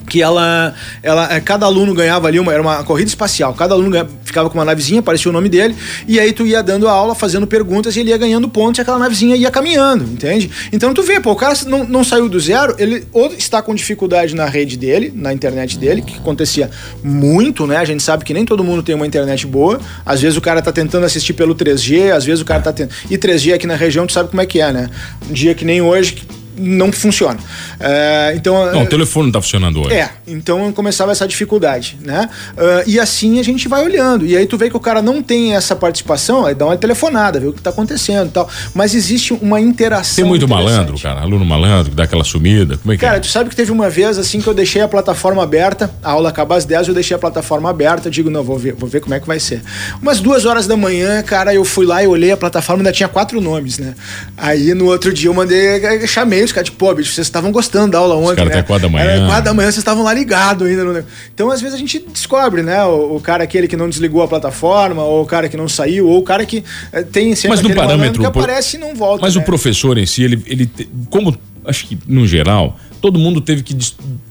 que 0.08 0.22
ela, 0.22 0.74
ela 1.02 1.34
é, 1.34 1.40
cada 1.40 1.66
aluno 1.66 1.94
ganhava 1.94 2.28
ali 2.28 2.40
uma 2.40 2.54
era 2.54 2.62
uma 2.62 2.84
corrida 2.84 3.10
espacial. 3.10 3.54
Cada 3.54 3.74
aluno 3.74 3.90
ganhava, 3.90 4.10
ficava 4.24 4.50
com 4.50 4.58
uma 4.58 4.66
navezinha 4.66 5.00
aparecia 5.00 5.30
o 5.30 5.34
nome 5.34 5.50
dele 5.50 5.76
e 6.08 6.20
aí 6.20 6.32
tu 6.32 6.46
ia 6.46 6.62
dando 6.62 6.88
a 6.88 6.92
aula 6.92 7.16
fazendo 7.16 7.48
perguntas 7.48 7.96
e 7.96 8.00
ele 8.00 8.10
ia 8.10 8.18
ganhando 8.18 8.48
pontos 8.48 8.80
e 8.80 8.82
aquela 8.82 9.00
navezinha 9.00 9.36
ia 9.36 9.52
caminhando 9.52 10.04
entende? 10.04 10.50
Então 10.72 10.94
tu 10.94 11.04
vê 11.04 11.20
pô 11.20 11.32
o 11.32 11.36
cara 11.36 11.54
não, 11.66 11.84
não 11.84 12.04
saiu 12.04 12.30
do 12.30 12.40
zero 12.40 12.76
ele 12.78 13.06
ou 13.12 13.34
está 13.34 13.62
com 13.62 13.74
dificuldade 13.74 14.36
na 14.36 14.46
rede 14.46 14.78
dele 14.78 15.12
na 15.16 15.34
internet 15.34 15.78
dele 15.78 16.02
que 16.02 16.18
acontecia 16.18 16.70
muito 17.04 17.66
né? 17.68 17.78
A 17.78 17.86
gente 17.86 18.04
sabe 18.04 18.24
que 18.24 18.34
nem 18.34 18.46
todo 18.46 18.64
mundo 18.64 18.84
tem 18.84 18.96
uma 18.96 19.08
internet 19.08 19.46
boa. 19.46 19.80
Às 20.06 20.22
vezes 20.22 20.38
o 20.38 20.42
cara 20.42 20.62
tá 20.62 20.72
tentando 20.72 21.06
assistir 21.06 21.34
pelo 21.34 21.56
3G 21.56 22.12
às 22.12 22.26
vezes 22.26 22.42
o 22.42 22.46
cara 22.46 22.62
tá 22.62 22.74
tentando 22.74 22.96
e 23.10 23.18
3G 23.18 23.54
aqui 23.54 23.68
na 23.68 23.76
região 23.76 24.06
tu 24.06 24.14
sabe 24.14 24.30
como 24.30 24.42
é 24.42 24.46
que 24.46 24.62
é 24.62 24.72
né? 24.72 24.90
Um 25.30 25.34
dia 25.34 25.54
que 25.54 25.66
nem 25.66 25.82
hoje 25.82 26.24
não 26.58 26.92
funciona. 26.92 27.40
É, 27.80 28.34
então, 28.36 28.72
não, 28.72 28.84
o 28.84 28.88
telefone 28.88 29.24
não 29.24 29.30
está 29.30 29.42
funcionando 29.42 29.82
hoje. 29.82 29.96
É, 29.96 30.10
então 30.28 30.72
começava 30.72 31.12
essa 31.12 31.28
dificuldade, 31.28 31.98
né? 32.02 32.30
Uh, 32.54 32.90
e 32.90 33.00
assim 33.00 33.40
a 33.40 33.44
gente 33.44 33.68
vai 33.68 33.84
olhando. 33.84 34.26
E 34.26 34.36
aí 34.36 34.46
tu 34.46 34.58
vê 34.58 34.70
que 34.70 34.78
o 34.78 34.80
cara 34.80 35.02
não 35.02 35.22
tem 35.22 35.56
essa 35.56 35.76
participação, 35.76 36.46
aí 36.46 36.56
dá 36.56 36.66
uma 36.66 36.78
telefonada, 36.78 37.40
vê 37.40 37.48
o 37.48 37.54
que 37.54 37.60
está 37.60 37.70
acontecendo 37.70 38.28
e 38.28 38.32
tal. 38.32 38.50
Mas 38.74 38.96
existe 38.96 39.34
uma 39.34 39.60
interação. 39.60 40.16
Tem 40.16 40.26
muito 40.26 40.48
malandro, 40.48 41.00
cara, 41.00 41.22
aluno 41.22 41.46
malandro, 41.46 41.92
que 41.92 41.96
dá 41.96 42.04
aquela 42.04 42.24
sumida. 42.24 42.78
Como 42.78 42.94
é 42.94 42.98
que 42.98 43.02
Cara, 43.02 43.18
é? 43.18 43.20
tu 43.20 43.28
sabe 43.28 43.50
que 43.50 43.56
teve 43.56 43.72
uma 43.72 43.90
vez 43.90 44.18
assim 44.18 44.42
que 44.42 44.48
eu 44.48 44.54
deixei 44.54 44.82
a 44.82 44.88
plataforma 44.88 45.44
aberta, 45.44 45.92
a 46.02 46.12
aula 46.12 46.30
acaba 46.30 46.56
às 46.56 46.66
10, 46.66 46.88
eu 46.88 46.94
deixei 46.94 47.16
a 47.16 47.20
plataforma 47.20 47.70
aberta, 47.70 48.10
digo, 48.10 48.30
não, 48.30 48.44
vou 48.44 48.58
ver, 48.58 48.74
vou 48.74 48.90
ver 48.90 49.02
como 49.02 49.14
é 49.14 49.20
que 49.20 49.28
vai 49.28 49.40
ser. 49.40 49.62
Umas 50.02 50.20
duas 50.20 50.46
horas 50.46 50.68
da 50.68 50.78
manhã, 50.78 51.22
cara, 51.22 51.54
eu 51.54 51.66
fui 51.66 51.86
lá 51.86 52.04
e 52.04 52.08
olhei 52.08 52.32
a 52.32 52.38
plataforma, 52.38 52.82
ainda 52.82 52.92
tinha 52.92 53.10
quatro 53.10 53.42
nomes, 53.42 53.78
né? 53.78 53.96
Aí 54.38 54.74
no 54.74 54.86
outro 54.86 55.14
dia 55.14 55.30
eu 55.30 55.34
mandei, 55.34 56.08
chamei 56.08 56.45
os 56.46 56.52
caras, 56.52 56.70
tipo, 56.70 56.78
pô, 56.78 56.94
bicho, 56.94 57.12
vocês 57.12 57.28
estavam 57.28 57.52
gostando 57.52 57.92
da 57.92 57.98
aula 57.98 58.16
ontem. 58.16 58.30
Os 58.30 58.36
caras 58.36 58.54
né? 58.54 58.60
até 58.60 58.68
quatro 58.68 58.88
da 58.88 58.92
manhã. 58.92 59.06
Era 59.06 59.26
quatro 59.26 59.44
da 59.44 59.54
manhã, 59.54 59.68
vocês 59.68 59.78
estavam 59.78 60.04
lá 60.04 60.14
ligados 60.14 60.68
ainda. 60.68 60.84
No... 60.84 61.04
Então, 61.34 61.52
às 61.52 61.62
vezes, 61.62 61.76
a 61.76 61.80
gente 61.80 62.00
descobre, 62.00 62.62
né? 62.64 62.84
O, 62.84 63.16
o, 63.16 63.20
cara 63.20 63.44
aquele 63.44 63.68
que 63.68 63.76
não 63.76 63.90
desligou 63.90 64.22
a 64.22 64.28
plataforma, 64.28 65.04
ou 65.04 65.24
o 65.24 65.26
cara 65.26 65.50
que 65.50 65.58
não 65.58 65.68
saiu, 65.68 66.08
ou 66.08 66.20
o 66.20 66.24
cara 66.24 66.46
que 66.46 66.64
é, 66.92 67.04
tem 67.04 67.36
sempre 67.36 67.58
mas 67.58 67.62
no 67.62 67.76
parâmetro 67.76 68.22
que 68.22 68.26
aparece 68.26 68.78
e 68.78 68.80
não 68.80 68.96
volta. 68.96 69.22
Mas 69.22 69.36
né? 69.36 69.42
o 69.42 69.46
professor 69.46 69.98
em 69.98 70.06
si, 70.06 70.24
ele, 70.24 70.42
ele 70.46 70.70
como 71.10 71.38
acho 71.66 71.88
que 71.88 71.98
no 72.08 72.28
geral, 72.28 72.80
todo 73.02 73.20
mundo 73.20 73.42
teve 73.42 73.64
que 73.64 73.76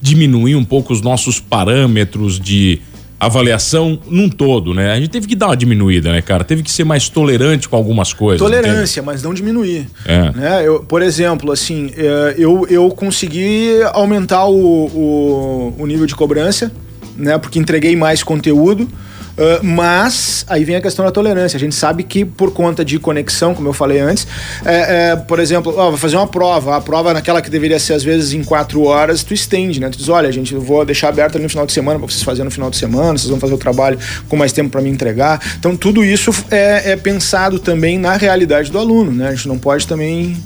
diminuir 0.01 0.57
um 0.57 0.65
pouco 0.65 0.93
os 0.93 1.01
nossos 1.01 1.41
parâmetros 1.41 2.39
de 2.39 2.81
avaliação 3.25 3.99
num 4.09 4.29
todo, 4.29 4.75
né? 4.75 4.93
A 4.93 4.97
gente 4.97 5.11
teve 5.11 5.27
que 5.27 5.35
dar 5.35 5.47
uma 5.47 5.57
diminuída, 5.57 6.13
né, 6.13 6.23
cara? 6.23 6.45
Teve 6.45 6.63
que 6.63 6.71
ser 6.71 6.85
mais 6.85 7.09
tolerante 7.09 7.69
com 7.69 7.77
algumas 7.77 8.13
coisas. 8.13 8.39
Tolerância, 8.39 9.01
entende? 9.01 9.07
mas 9.07 9.23
não 9.23 9.35
diminuir. 9.35 9.87
É. 10.05 10.31
Né? 10.33 10.63
Eu, 10.67 10.81
por 10.81 11.03
exemplo, 11.03 11.53
assim, 11.53 11.93
é, 11.97 12.35
eu, 12.37 12.67
eu 12.69 12.89
consegui 12.91 13.83
aumentar 13.93 14.47
o, 14.47 14.87
o, 14.87 15.75
o 15.79 15.87
nível 15.87 16.07
de 16.07 16.15
cobrança, 16.15 16.73
né? 17.17 17.39
Porque 17.39 17.59
entreguei 17.59 17.97
mais 17.97 18.23
conteúdo. 18.23 18.89
Uh, 19.37 19.65
mas 19.65 20.45
aí 20.49 20.65
vem 20.65 20.77
a 20.77 20.81
questão 20.81 21.05
da 21.05 21.11
tolerância. 21.11 21.57
A 21.57 21.61
gente 21.61 21.75
sabe 21.75 22.03
que 22.03 22.25
por 22.25 22.53
conta 22.53 22.85
de 22.85 22.99
conexão, 22.99 23.55
como 23.55 23.69
eu 23.69 23.73
falei 23.73 23.99
antes, 23.99 24.27
é, 24.65 25.13
é, 25.13 25.17
por 25.17 25.41
exemplo, 25.41 25.75
ó, 25.77 25.91
vou 25.91 25.99
fazer 25.99 26.17
uma 26.17 26.27
prova. 26.27 26.77
A 26.77 26.81
prova 26.81 27.13
naquela 27.13 27.43
que 27.43 27.51
deveria 27.51 27.79
ser 27.79 27.95
às 27.95 28.05
vezes 28.05 28.33
em 28.33 28.45
quatro 28.45 28.83
horas, 28.85 29.23
tu 29.23 29.35
estende, 29.35 29.81
né? 29.81 29.91
Tu 29.91 29.99
diz, 29.99 30.09
olha, 30.09 30.31
gente, 30.31 30.55
eu 30.55 30.61
vou 30.61 30.85
deixar 30.85 31.09
aberto 31.09 31.39
no 31.39 31.49
final 31.49 31.67
de 31.67 31.73
semana 31.73 31.99
para 31.99 32.09
vocês 32.09 32.23
fazerem 32.23 32.45
no 32.45 32.51
final 32.51 32.71
de 32.71 32.77
semana, 32.77 33.19
vocês 33.19 33.31
vão 33.31 33.41
fazer 33.41 33.55
o 33.55 33.59
trabalho 33.59 33.99
com 34.29 34.37
mais 34.37 34.53
tempo 34.53 34.71
para 34.71 34.81
me 34.81 34.91
entregar. 34.91 35.41
Então 35.59 35.77
tudo 35.77 36.05
isso 36.05 36.31
é, 36.51 36.93
é, 36.93 36.97
pensado 36.97 37.59
também 37.59 37.99
na 37.99 38.17
realidade 38.17 38.71
do 38.71 38.79
aluno, 38.79 39.11
né? 39.11 39.29
A 39.29 39.35
gente 39.35 39.49
não 39.49 39.59
pode 39.59 39.87
também 39.87 40.37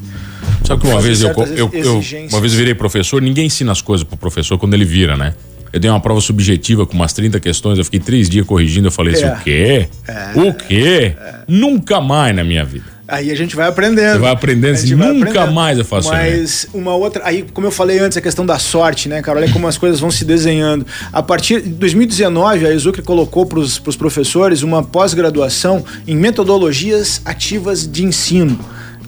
Sabe 0.65 0.83
que 0.83 0.87
uma 0.89 1.01
vez 1.01 1.23
eu, 1.23 1.31
eu, 1.31 1.71
eu, 1.73 1.95
uma 2.31 2.41
vez 2.41 2.53
eu 2.53 2.59
virei 2.59 2.75
professor, 2.75 3.23
ninguém 3.23 3.47
ensina 3.47 3.73
as 3.73 3.81
coisas 3.81 4.07
pro 4.07 4.17
professor 4.17 4.59
quando 4.59 4.75
ele 4.75 4.85
vira, 4.85 5.17
né? 5.17 5.35
Eu 5.73 5.81
dei 5.81 5.91
uma 5.91 6.01
prova 6.01 6.21
subjetiva 6.21 6.87
com 6.87 6.95
umas 6.95 7.13
30 7.13 7.39
questões, 7.41 7.79
eu 7.79 7.85
fiquei 7.85 8.01
três 8.01 8.29
dias 8.29 8.47
corrigindo, 8.47 8.89
eu 8.89 8.93
falei 8.93 9.15
assim, 9.15 9.25
é. 9.25 9.33
o 9.33 9.39
quê? 9.41 9.89
É. 10.07 10.41
O 10.41 10.55
quê? 10.55 11.15
É. 11.21 11.35
Nunca 11.47 12.01
mais 12.01 12.35
na 12.35 12.45
minha 12.45 12.65
vida. 12.65 12.99
Aí 13.09 13.31
a 13.31 13.35
gente 13.35 13.57
vai 13.57 13.67
aprendendo. 13.67 14.13
Você 14.13 14.19
vai 14.19 14.33
aprendendo 14.33 14.75
assim, 14.75 14.95
vai 14.95 15.09
nunca 15.09 15.31
aprendendo. 15.31 15.55
mais 15.55 15.79
eu 15.79 15.85
faço 15.85 16.11
Mas 16.11 16.65
né? 16.67 16.79
uma 16.79 16.95
outra. 16.95 17.23
Aí, 17.25 17.43
como 17.55 17.67
eu 17.67 17.71
falei 17.71 17.99
antes, 17.99 18.19
a 18.19 18.21
questão 18.21 18.45
da 18.45 18.59
sorte, 18.59 19.09
né, 19.09 19.23
cara? 19.23 19.39
Olha 19.39 19.51
como 19.51 19.67
as 19.67 19.79
coisas 19.79 19.99
vão 19.99 20.11
se 20.11 20.27
desenhando. 20.27 20.87
A 21.11 21.23
partir 21.23 21.63
de 21.63 21.71
2019, 21.71 22.67
a 22.67 22.71
Exucre 22.71 23.01
colocou 23.01 23.47
para 23.47 23.61
os 23.61 23.97
professores 23.97 24.63
uma 24.63 24.83
pós-graduação 24.83 25.83
em 26.07 26.15
metodologias 26.15 27.23
ativas 27.25 27.91
de 27.91 28.05
ensino. 28.05 28.59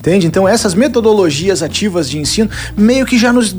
Entende? 0.00 0.26
Então, 0.26 0.48
essas 0.48 0.72
metodologias 0.72 1.62
ativas 1.62 2.08
de 2.08 2.18
ensino 2.18 2.48
meio 2.74 3.04
que 3.04 3.18
já 3.18 3.34
nos, 3.34 3.54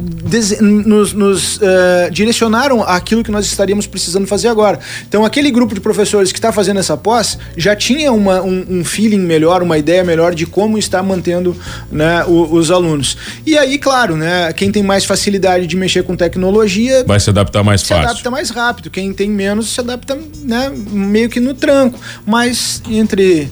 nos, 0.60 1.14
nos 1.14 1.58
uh, 1.58 2.10
direcionaram 2.12 2.82
aquilo 2.82 3.24
que 3.24 3.30
nós 3.30 3.46
estaríamos 3.46 3.86
precisando 3.86 4.26
fazer 4.26 4.48
agora. 4.48 4.80
Então, 5.08 5.24
aquele 5.24 5.52
grupo 5.52 5.76
de 5.76 5.80
professores 5.80 6.32
que 6.32 6.40
está 6.40 6.52
fazendo 6.52 6.80
essa 6.80 6.98
pós 6.98 7.38
já 7.56 7.76
tinha 7.76 8.12
uma, 8.12 8.42
um, 8.42 8.66
um, 8.68 8.84
feeling 8.84 9.20
melhor, 9.20 9.62
uma 9.62 9.78
ideia 9.78 10.04
melhor 10.04 10.34
de 10.34 10.48
como 10.48 10.80
está 10.80 11.04
mantendo 11.04 11.56
né, 11.92 12.26
o, 12.26 12.52
os 12.52 12.72
alunos. 12.72 13.16
E 13.46 13.56
aí, 13.56 13.78
claro, 13.78 14.18
né, 14.18 14.52
quem 14.52 14.72
tem 14.72 14.82
mais 14.82 15.06
facilidade 15.06 15.68
de 15.68 15.78
mexer 15.78 16.02
com 16.02 16.16
tecnologia. 16.16 17.04
Vai 17.06 17.20
se 17.20 17.30
adaptar 17.30 17.64
mais 17.64 17.82
se 17.82 17.88
fácil. 17.90 18.04
Se 18.04 18.10
adapta 18.10 18.32
mais 18.32 18.50
rápido. 18.50 18.90
Quem 18.90 19.14
tem 19.14 19.30
menos 19.30 19.76
se 19.76 19.80
adapta 19.80 20.18
né, 20.44 20.72
meio 20.92 21.30
que 21.30 21.40
no 21.40 21.54
tranco. 21.54 22.00
Mas 22.26 22.82
entre 22.90 23.48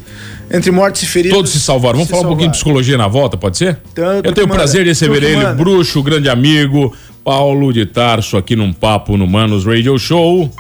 entre 0.52 0.72
mortes 0.72 1.04
e 1.04 1.06
feridos. 1.06 1.38
Todos 1.38 1.52
se 1.52 1.60
salvaram. 1.60 1.94
Vamos 1.96 2.08
se 2.08 2.12
falar 2.12 2.22
salvaram. 2.24 2.34
um 2.34 2.36
pouquinho 2.38 2.52
de 2.52 2.58
psicologia 2.58 2.98
na 2.98 3.08
volta, 3.08 3.38
pode 3.38 3.58
ser? 3.58 3.78
Tanto 3.94 4.28
Eu 4.28 4.34
tenho 4.34 4.48
o 4.48 4.50
prazer 4.50 4.84
de 4.84 4.90
receber 4.90 5.24
ele, 5.24 5.36
manda. 5.38 5.54
bruxo, 5.54 6.02
grande 6.02 6.30
amigo, 6.30 6.94
Paulo 7.24 7.72
de 7.72 7.86
Tarso, 7.86 8.38
aqui 8.38 8.56
num 8.56 8.74
papo 8.74 9.16
no 9.18 9.28
Manos 9.28 9.66
Radio 9.66 9.98
Show. 10.00 10.52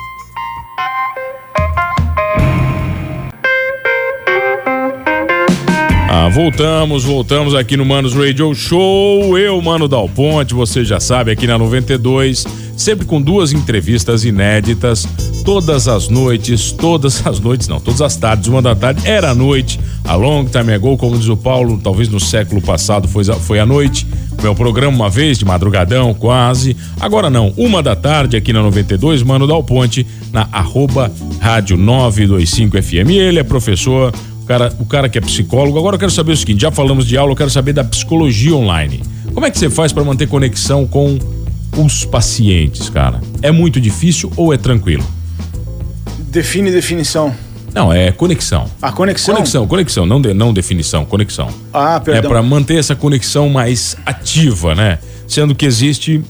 Ah, 6.11 6.27
voltamos, 6.29 7.03
voltamos 7.03 7.53
aqui 7.55 7.77
no 7.77 7.85
Manos 7.85 8.13
Radio 8.15 8.53
Show. 8.55 9.37
Eu, 9.37 9.61
Mano 9.61 9.87
Dal 9.87 10.09
Ponte, 10.09 10.53
você 10.53 10.83
já 10.83 10.99
sabe, 10.99 11.31
aqui 11.31 11.45
na 11.45 11.57
92, 11.57 12.45
sempre 12.79 13.05
com 13.05 13.21
duas 13.21 13.51
entrevistas 13.51 14.23
inéditas, 14.23 15.05
todas 15.43 15.87
as 15.87 16.07
noites, 16.07 16.71
todas 16.71 17.21
as 17.27 17.39
noites, 17.39 17.67
não, 17.67 17.79
todas 17.79 18.01
as 18.01 18.15
tardes, 18.15 18.47
uma 18.47 18.61
da 18.61 18.73
tarde, 18.73 19.05
era 19.05 19.31
a 19.31 19.35
noite, 19.35 19.79
a 20.05 20.15
long 20.15 20.45
time 20.45 20.73
ago, 20.73 20.97
como 20.97 21.17
diz 21.17 21.27
o 21.27 21.35
Paulo, 21.35 21.79
talvez 21.83 22.07
no 22.07 22.19
século 22.19 22.61
passado 22.61 23.07
foi, 23.07 23.25
foi 23.25 23.59
a 23.59 23.65
noite. 23.65 24.07
Meu 24.41 24.55
programa 24.55 24.95
uma 24.95 25.09
vez, 25.09 25.37
de 25.37 25.43
madrugadão, 25.43 26.13
quase. 26.13 26.75
Agora 26.97 27.29
não, 27.29 27.53
uma 27.57 27.83
da 27.83 27.93
tarde 27.93 28.37
aqui 28.37 28.53
na 28.53 28.63
92, 28.63 29.21
Mano 29.21 29.45
Dal 29.45 29.61
Ponte, 29.61 30.07
na 30.31 30.47
arroba 30.49 31.11
rádio 31.41 31.75
925 31.75 32.81
FM. 32.81 33.09
Ele 33.09 33.39
é 33.39 33.43
professor, 33.43 34.13
cara, 34.47 34.73
o 34.79 34.85
cara 34.85 35.09
que 35.09 35.17
é 35.17 35.21
psicólogo. 35.21 35.77
Agora 35.77 35.95
eu 35.95 35.99
quero 35.99 36.11
saber 36.11 36.31
o 36.31 36.37
seguinte: 36.37 36.61
já 36.61 36.71
falamos 36.71 37.05
de 37.05 37.17
aula, 37.17 37.33
eu 37.33 37.35
quero 37.35 37.49
saber 37.49 37.73
da 37.73 37.83
psicologia 37.83 38.55
online. 38.55 39.01
Como 39.33 39.45
é 39.45 39.51
que 39.51 39.59
você 39.59 39.69
faz 39.69 39.91
para 39.91 40.05
manter 40.05 40.27
conexão 40.27 40.87
com 40.87 41.19
os 41.77 42.05
pacientes, 42.05 42.89
cara? 42.89 43.21
É 43.41 43.51
muito 43.51 43.79
difícil 43.79 44.31
ou 44.35 44.53
é 44.53 44.57
tranquilo? 44.57 45.05
Define 46.17 46.71
definição. 46.71 47.33
Não, 47.73 47.93
é 47.93 48.11
conexão. 48.11 48.69
A 48.81 48.91
conexão? 48.91 49.35
Conexão, 49.35 49.67
conexão, 49.67 50.05
não, 50.05 50.21
de, 50.21 50.33
não 50.33 50.53
definição, 50.53 51.05
conexão. 51.05 51.49
Ah, 51.73 51.99
perdão. 51.99 52.23
É 52.23 52.27
para 52.27 52.41
manter 52.41 52.77
essa 52.77 52.95
conexão 52.95 53.49
mais 53.49 53.95
ativa, 54.05 54.73
né? 54.73 54.99
Sendo 55.27 55.53
que 55.53 55.65
existe 55.65 56.23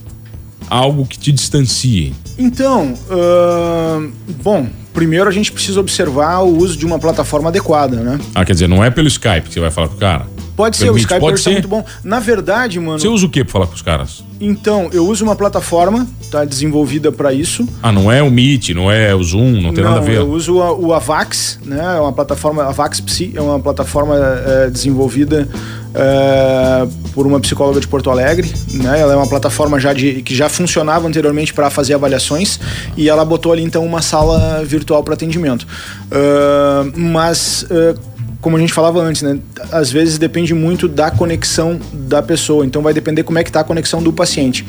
algo 0.68 1.06
que 1.06 1.18
te 1.18 1.32
distancie. 1.32 2.14
Então, 2.38 2.94
uh, 3.10 4.12
bom, 4.42 4.68
primeiro 4.92 5.28
a 5.28 5.32
gente 5.32 5.50
precisa 5.50 5.80
observar 5.80 6.40
o 6.40 6.56
uso 6.58 6.76
de 6.76 6.86
uma 6.86 6.98
plataforma 6.98 7.48
adequada, 7.48 7.96
né? 7.96 8.18
Ah, 8.34 8.44
quer 8.44 8.52
dizer, 8.52 8.68
não 8.68 8.84
é 8.84 8.90
pelo 8.90 9.08
Skype 9.08 9.48
que 9.48 9.54
você 9.54 9.60
vai 9.60 9.70
falar 9.70 9.88
com 9.88 9.96
o 9.96 9.98
cara? 9.98 10.26
Pode 10.60 10.76
ser, 10.76 10.84
Permite, 10.84 11.00
o 11.00 11.06
Skype 11.06 11.20
pode 11.20 11.40
ser. 11.40 11.48
é 11.48 11.52
muito 11.54 11.68
bom. 11.68 11.82
Na 12.04 12.20
verdade, 12.20 12.78
mano. 12.78 12.98
Você 12.98 13.08
usa 13.08 13.24
o 13.24 13.30
que 13.30 13.42
pra 13.42 13.52
falar 13.52 13.66
com 13.66 13.74
os 13.74 13.80
caras? 13.80 14.22
Então, 14.38 14.90
eu 14.92 15.06
uso 15.06 15.24
uma 15.24 15.34
plataforma, 15.34 16.06
tá 16.30 16.44
desenvolvida 16.44 17.10
para 17.10 17.32
isso. 17.32 17.66
Ah, 17.82 17.90
não 17.90 18.12
é 18.12 18.22
o 18.22 18.30
Meet, 18.30 18.70
não 18.70 18.90
é 18.90 19.14
o 19.14 19.22
Zoom, 19.22 19.52
não 19.60 19.72
tem 19.72 19.82
não, 19.82 19.90
nada 19.90 20.02
a 20.02 20.04
ver. 20.04 20.18
Eu 20.18 20.30
uso 20.30 20.56
o 20.56 20.92
Avax, 20.92 21.58
né? 21.64 21.96
É 21.96 22.00
uma 22.00 22.12
plataforma, 22.12 22.64
Avax 22.64 23.00
Psi, 23.00 23.32
é 23.34 23.40
uma 23.40 23.58
plataforma 23.58 24.16
é, 24.16 24.68
desenvolvida 24.68 25.48
é, 25.94 26.86
por 27.14 27.26
uma 27.26 27.40
psicóloga 27.40 27.80
de 27.80 27.88
Porto 27.88 28.10
Alegre, 28.10 28.52
né? 28.74 29.00
Ela 29.00 29.14
é 29.14 29.16
uma 29.16 29.28
plataforma 29.28 29.80
já 29.80 29.92
de, 29.92 30.22
que 30.22 30.34
já 30.34 30.48
funcionava 30.48 31.08
anteriormente 31.08 31.52
para 31.52 31.68
fazer 31.70 31.94
avaliações 31.94 32.60
e 32.96 33.08
ela 33.08 33.24
botou 33.24 33.52
ali 33.52 33.62
então 33.62 33.84
uma 33.84 34.02
sala 34.02 34.62
virtual 34.64 35.02
para 35.02 35.14
atendimento. 35.14 35.66
Uh, 36.06 36.98
mas 36.98 37.62
uh, 37.64 37.98
como 38.40 38.56
a 38.56 38.60
gente 38.60 38.72
falava 38.72 39.00
antes, 39.00 39.22
né? 39.22 39.38
Às 39.70 39.92
vezes 39.92 40.16
depende 40.18 40.54
muito 40.54 40.88
da 40.88 41.10
conexão 41.10 41.78
da 41.92 42.22
pessoa, 42.22 42.64
então 42.64 42.80
vai 42.80 42.94
depender 42.94 43.22
como 43.22 43.38
é 43.38 43.44
que 43.44 43.52
tá 43.52 43.60
a 43.60 43.64
conexão 43.64 44.02
do 44.02 44.12
paciente. 44.12 44.64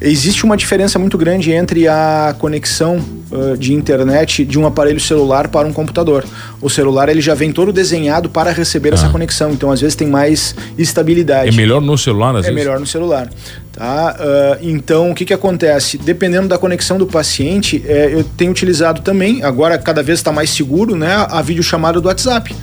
Existe 0.00 0.44
uma 0.44 0.56
diferença 0.56 0.98
muito 0.98 1.16
grande 1.16 1.50
entre 1.50 1.88
a 1.88 2.34
conexão 2.38 3.02
uh, 3.32 3.56
de 3.56 3.72
internet 3.72 4.44
de 4.44 4.58
um 4.58 4.66
aparelho 4.66 5.00
celular 5.00 5.48
para 5.48 5.66
um 5.66 5.72
computador. 5.72 6.24
O 6.60 6.68
celular 6.68 7.08
ele 7.08 7.20
já 7.20 7.34
vem 7.34 7.50
todo 7.50 7.72
desenhado 7.72 8.28
para 8.28 8.52
receber 8.52 8.90
ah. 8.90 8.94
essa 8.94 9.08
conexão, 9.08 9.52
então 9.52 9.72
às 9.72 9.80
vezes 9.80 9.96
tem 9.96 10.06
mais 10.06 10.54
estabilidade. 10.76 11.48
É 11.48 11.52
melhor 11.52 11.80
no 11.80 11.96
celular, 11.96 12.36
às 12.36 12.44
é 12.44 12.50
vezes? 12.50 12.50
É 12.50 12.54
melhor 12.54 12.78
no 12.78 12.86
celular. 12.86 13.30
Tá? 13.72 14.16
Uh, 14.18 14.68
então, 14.68 15.10
o 15.10 15.14
que, 15.14 15.24
que 15.24 15.32
acontece? 15.32 15.96
Dependendo 15.96 16.46
da 16.46 16.58
conexão 16.58 16.98
do 16.98 17.06
paciente, 17.06 17.82
é, 17.86 18.12
eu 18.12 18.22
tenho 18.22 18.50
utilizado 18.50 19.00
também, 19.00 19.42
agora 19.42 19.78
cada 19.78 20.02
vez 20.02 20.18
está 20.18 20.30
mais 20.30 20.50
seguro, 20.50 20.94
né, 20.94 21.26
a 21.30 21.40
videochamada 21.40 22.00
do 22.00 22.08
WhatsApp. 22.08 22.54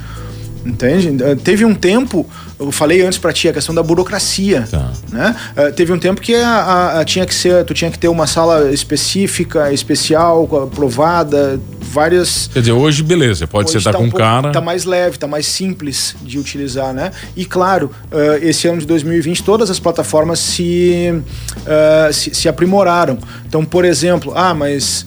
Entende? 0.66 1.12
Teve 1.42 1.64
um 1.64 1.74
tempo 1.74 2.26
eu 2.58 2.72
falei 2.72 3.02
antes 3.02 3.18
para 3.18 3.32
ti 3.32 3.48
a 3.48 3.52
questão 3.52 3.74
da 3.74 3.82
burocracia, 3.82 4.66
tá. 4.70 4.90
né? 5.12 5.36
Uh, 5.56 5.72
teve 5.72 5.92
um 5.92 5.98
tempo 5.98 6.20
que 6.20 6.34
a, 6.34 6.48
a, 6.48 7.00
a, 7.00 7.04
tinha 7.04 7.26
que 7.26 7.34
ser, 7.34 7.64
tu 7.64 7.74
tinha 7.74 7.90
que 7.90 7.98
ter 7.98 8.08
uma 8.08 8.26
sala 8.26 8.72
específica, 8.72 9.70
especial, 9.72 10.48
aprovada, 10.62 11.60
várias. 11.86 12.48
Quer 12.52 12.60
dizer, 12.60 12.72
hoje 12.72 13.02
beleza, 13.02 13.46
pode 13.46 13.68
hoje 13.68 13.78
sentar 13.78 13.94
tá 13.94 13.98
com 13.98 14.04
um 14.04 14.10
pouco, 14.10 14.24
cara. 14.24 14.52
Tá 14.52 14.60
mais 14.60 14.84
leve, 14.84 15.18
tá 15.18 15.26
mais 15.26 15.46
simples 15.46 16.16
de 16.22 16.38
utilizar, 16.38 16.92
né? 16.92 17.12
E 17.36 17.44
claro, 17.44 17.90
uh, 18.12 18.44
esse 18.44 18.66
ano 18.66 18.80
de 18.80 18.86
2020 18.86 19.42
todas 19.42 19.70
as 19.70 19.78
plataformas 19.78 20.38
se, 20.38 21.12
uh, 21.12 22.12
se, 22.12 22.34
se, 22.34 22.48
aprimoraram. 22.48 23.18
Então, 23.46 23.64
por 23.64 23.84
exemplo, 23.84 24.32
ah, 24.34 24.54
mas 24.54 25.06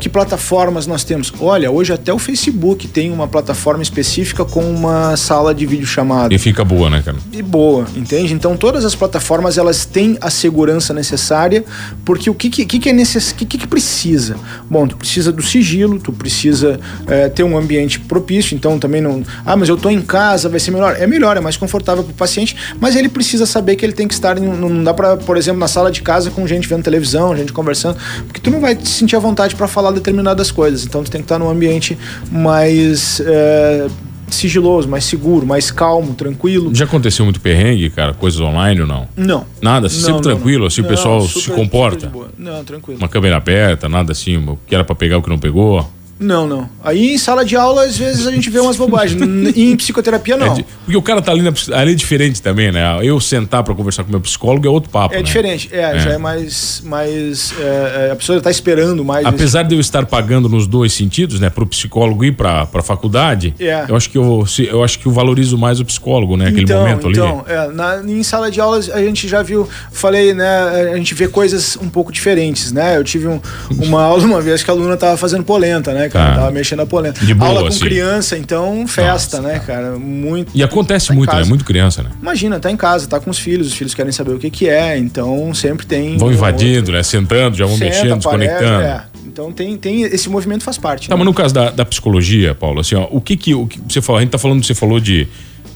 que 0.00 0.08
plataformas 0.08 0.86
nós 0.86 1.02
temos? 1.02 1.32
Olha, 1.40 1.70
hoje 1.70 1.94
até 1.94 2.12
o 2.12 2.18
Facebook 2.18 2.86
tem 2.88 3.10
uma 3.10 3.26
plataforma 3.26 3.82
específica 3.82 4.44
com 4.44 4.62
uma 4.70 5.16
sala 5.16 5.54
de 5.54 5.64
vídeo 5.64 5.86
chamada. 5.86 6.34
E 6.34 6.36
fica 6.38 6.62
boa 6.62 6.90
né, 6.90 7.02
cara? 7.02 7.16
E 7.32 7.40
boa, 7.42 7.86
entende? 7.96 8.34
Então 8.34 8.54
todas 8.54 8.84
as 8.84 8.94
plataformas 8.94 9.56
elas 9.56 9.86
têm 9.86 10.18
a 10.20 10.30
segurança 10.30 10.92
necessária, 10.92 11.64
porque 12.04 12.28
o 12.28 12.34
que 12.34 12.50
que, 12.50 12.66
que, 12.66 12.78
que 12.78 12.88
é 12.88 12.92
necess... 12.92 13.32
que, 13.32 13.44
que, 13.44 13.58
que 13.58 13.66
precisa? 13.66 14.36
Bom, 14.68 14.86
tu 14.86 14.96
precisa 14.96 15.32
do 15.32 15.42
sigilo, 15.42 15.98
tu 15.98 16.11
precisa 16.12 16.78
é, 17.06 17.28
ter 17.28 17.42
um 17.42 17.56
ambiente 17.56 18.00
propício, 18.00 18.54
então 18.54 18.78
também 18.78 19.00
não. 19.00 19.22
Ah, 19.44 19.56
mas 19.56 19.68
eu 19.68 19.76
tô 19.76 19.90
em 19.90 20.00
casa, 20.00 20.48
vai 20.48 20.60
ser 20.60 20.70
melhor. 20.70 20.96
É 20.98 21.06
melhor, 21.06 21.36
é 21.36 21.40
mais 21.40 21.56
confortável 21.56 22.02
para 22.04 22.12
o 22.12 22.14
paciente, 22.14 22.56
mas 22.80 22.96
ele 22.96 23.08
precisa 23.08 23.46
saber 23.46 23.76
que 23.76 23.84
ele 23.84 23.92
tem 23.92 24.06
que 24.08 24.14
estar. 24.14 24.38
Em, 24.38 24.42
não 24.42 24.82
dá 24.82 24.94
para, 24.94 25.16
por 25.16 25.36
exemplo, 25.36 25.60
na 25.60 25.68
sala 25.68 25.90
de 25.90 26.02
casa 26.02 26.30
com 26.30 26.46
gente 26.46 26.68
vendo 26.68 26.82
televisão, 26.82 27.36
gente 27.36 27.52
conversando, 27.52 27.96
porque 28.26 28.40
tu 28.40 28.50
não 28.50 28.60
vai 28.60 28.74
te 28.74 28.88
sentir 28.88 29.16
à 29.16 29.18
vontade 29.18 29.54
para 29.54 29.68
falar 29.68 29.90
determinadas 29.92 30.50
coisas. 30.50 30.84
Então 30.84 31.02
tu 31.02 31.10
tem 31.10 31.20
que 31.20 31.24
estar 31.24 31.38
num 31.38 31.48
ambiente 31.48 31.98
mais. 32.30 33.20
É, 33.24 33.86
sigiloso, 34.32 34.88
mais 34.88 35.04
seguro, 35.04 35.46
mais 35.46 35.70
calmo, 35.70 36.14
tranquilo. 36.14 36.74
Já 36.74 36.84
aconteceu 36.84 37.24
muito 37.24 37.40
perrengue, 37.40 37.90
cara? 37.90 38.14
Coisas 38.14 38.40
online 38.40 38.80
ou 38.80 38.86
não? 38.86 39.06
Não. 39.16 39.46
Nada? 39.60 39.82
Não, 39.82 39.88
sempre 39.88 40.12
não, 40.12 40.20
tranquilo, 40.20 40.60
não. 40.60 40.66
assim 40.66 40.80
o 40.80 40.88
pessoal 40.88 41.20
super, 41.22 41.40
se 41.40 41.50
comporta? 41.50 42.12
Não, 42.36 42.64
tranquilo. 42.64 42.98
Uma 42.98 43.08
câmera 43.08 43.36
aberta, 43.36 43.88
nada 43.88 44.12
assim, 44.12 44.36
o 44.36 44.58
que 44.66 44.74
era 44.74 44.84
para 44.84 44.94
pegar 44.94 45.18
o 45.18 45.22
que 45.22 45.28
não 45.28 45.38
pegou? 45.38 45.86
Não, 46.22 46.46
não. 46.46 46.68
Aí 46.82 47.14
em 47.14 47.18
sala 47.18 47.44
de 47.44 47.56
aula, 47.56 47.84
às 47.84 47.96
vezes, 47.98 48.26
a 48.26 48.30
gente 48.30 48.48
vê 48.48 48.60
umas 48.60 48.76
bobagens. 48.76 49.20
em 49.56 49.76
psicoterapia, 49.76 50.36
não. 50.36 50.56
É, 50.56 50.64
porque 50.84 50.96
o 50.96 51.02
cara 51.02 51.20
tá 51.20 51.32
ali, 51.32 51.42
na, 51.42 51.52
ali 51.72 51.92
é 51.92 51.94
diferente 51.94 52.40
também, 52.40 52.70
né? 52.70 52.98
Eu 53.02 53.20
sentar 53.20 53.62
para 53.62 53.74
conversar 53.74 54.04
com 54.04 54.10
meu 54.10 54.20
psicólogo 54.20 54.66
é 54.66 54.70
outro 54.70 54.90
papo. 54.90 55.14
É 55.14 55.18
né? 55.18 55.22
diferente, 55.22 55.68
é, 55.72 55.80
é, 55.80 55.98
já 55.98 56.12
é 56.12 56.18
mais. 56.18 56.82
mais 56.84 57.52
é, 57.58 58.08
é 58.08 58.10
a 58.12 58.16
pessoa 58.16 58.40
tá 58.40 58.50
esperando 58.50 59.04
mais. 59.04 59.26
Apesar 59.26 59.60
esse... 59.60 59.68
de 59.68 59.74
eu 59.74 59.80
estar 59.80 60.06
pagando 60.06 60.48
nos 60.48 60.66
dois 60.66 60.92
sentidos, 60.92 61.40
né? 61.40 61.50
Pro 61.50 61.66
psicólogo 61.66 62.24
ir 62.24 62.32
pra, 62.32 62.66
pra 62.66 62.82
faculdade, 62.82 63.54
é. 63.58 63.84
eu 63.88 63.96
acho 63.96 64.10
que 64.10 64.18
eu, 64.18 64.44
eu 64.68 64.84
acho 64.84 64.98
que 64.98 65.06
eu 65.06 65.12
valorizo 65.12 65.58
mais 65.58 65.80
o 65.80 65.84
psicólogo, 65.84 66.36
né? 66.36 66.48
Aquele 66.48 66.62
então, 66.62 66.80
momento 66.80 67.10
então, 67.10 67.44
ali. 67.46 67.72
Então, 67.72 68.08
é, 68.08 68.12
em 68.12 68.22
sala 68.22 68.50
de 68.50 68.60
aulas 68.60 68.90
a 68.90 69.02
gente 69.02 69.28
já 69.28 69.42
viu, 69.42 69.68
falei, 69.90 70.34
né? 70.34 70.90
A 70.92 70.96
gente 70.96 71.14
vê 71.14 71.28
coisas 71.28 71.76
um 71.76 71.88
pouco 71.88 72.12
diferentes, 72.12 72.72
né? 72.72 72.96
Eu 72.96 73.04
tive 73.04 73.28
um, 73.28 73.40
uma 73.70 74.02
aula 74.04 74.22
uma 74.24 74.40
vez 74.40 74.62
que 74.62 74.70
a 74.70 74.74
aluna 74.74 74.96
tava 74.96 75.16
fazendo 75.16 75.44
polenta, 75.44 75.92
né? 75.92 76.08
Ela 76.18 76.32
ah. 76.32 76.34
tava 76.36 76.50
mexendo 76.50 76.80
a 76.80 76.86
polenta. 76.86 77.24
De 77.24 77.34
boa, 77.34 77.48
Aula 77.48 77.62
com 77.62 77.68
assim. 77.68 77.80
criança, 77.80 78.36
então 78.38 78.86
festa, 78.86 79.40
Nossa, 79.40 79.52
né, 79.52 79.58
cara? 79.60 79.92
Muito. 79.98 80.50
E 80.54 80.62
acontece 80.62 81.08
tá 81.08 81.14
muito, 81.14 81.34
né? 81.34 81.44
Muito 81.44 81.64
criança, 81.64 82.02
né? 82.02 82.10
Imagina, 82.20 82.58
tá 82.60 82.70
em 82.70 82.76
casa, 82.76 83.06
tá 83.06 83.20
com 83.20 83.30
os 83.30 83.38
filhos, 83.38 83.68
os 83.68 83.74
filhos 83.74 83.94
querem 83.94 84.12
saber 84.12 84.32
o 84.32 84.38
que 84.38 84.50
que 84.50 84.68
é, 84.68 84.98
então 84.98 85.52
sempre 85.54 85.86
tem. 85.86 86.16
Vão 86.16 86.32
invadindo, 86.32 86.78
outro. 86.78 86.92
né? 86.94 87.02
Sentando, 87.02 87.56
já 87.56 87.66
vão 87.66 87.76
Senta, 87.76 87.90
mexendo, 87.90 88.16
desconectando. 88.16 88.82
É. 88.82 89.04
Então 89.26 89.50
tem, 89.50 89.76
tem 89.76 90.02
esse 90.02 90.28
movimento 90.28 90.62
faz 90.62 90.76
parte. 90.76 91.08
Tá, 91.08 91.14
né? 91.14 91.18
mas 91.18 91.26
no 91.26 91.34
caso 91.34 91.54
da, 91.54 91.70
da 91.70 91.84
psicologia, 91.84 92.54
Paulo, 92.54 92.80
assim, 92.80 92.94
ó, 92.94 93.06
o 93.10 93.20
que 93.20 93.36
que, 93.36 93.54
o 93.54 93.66
que 93.66 93.80
você 93.88 94.02
falou? 94.02 94.18
A 94.18 94.22
gente 94.22 94.30
tá 94.30 94.38
falando, 94.38 94.64
você 94.64 94.74
falou 94.74 95.00
de 95.00 95.26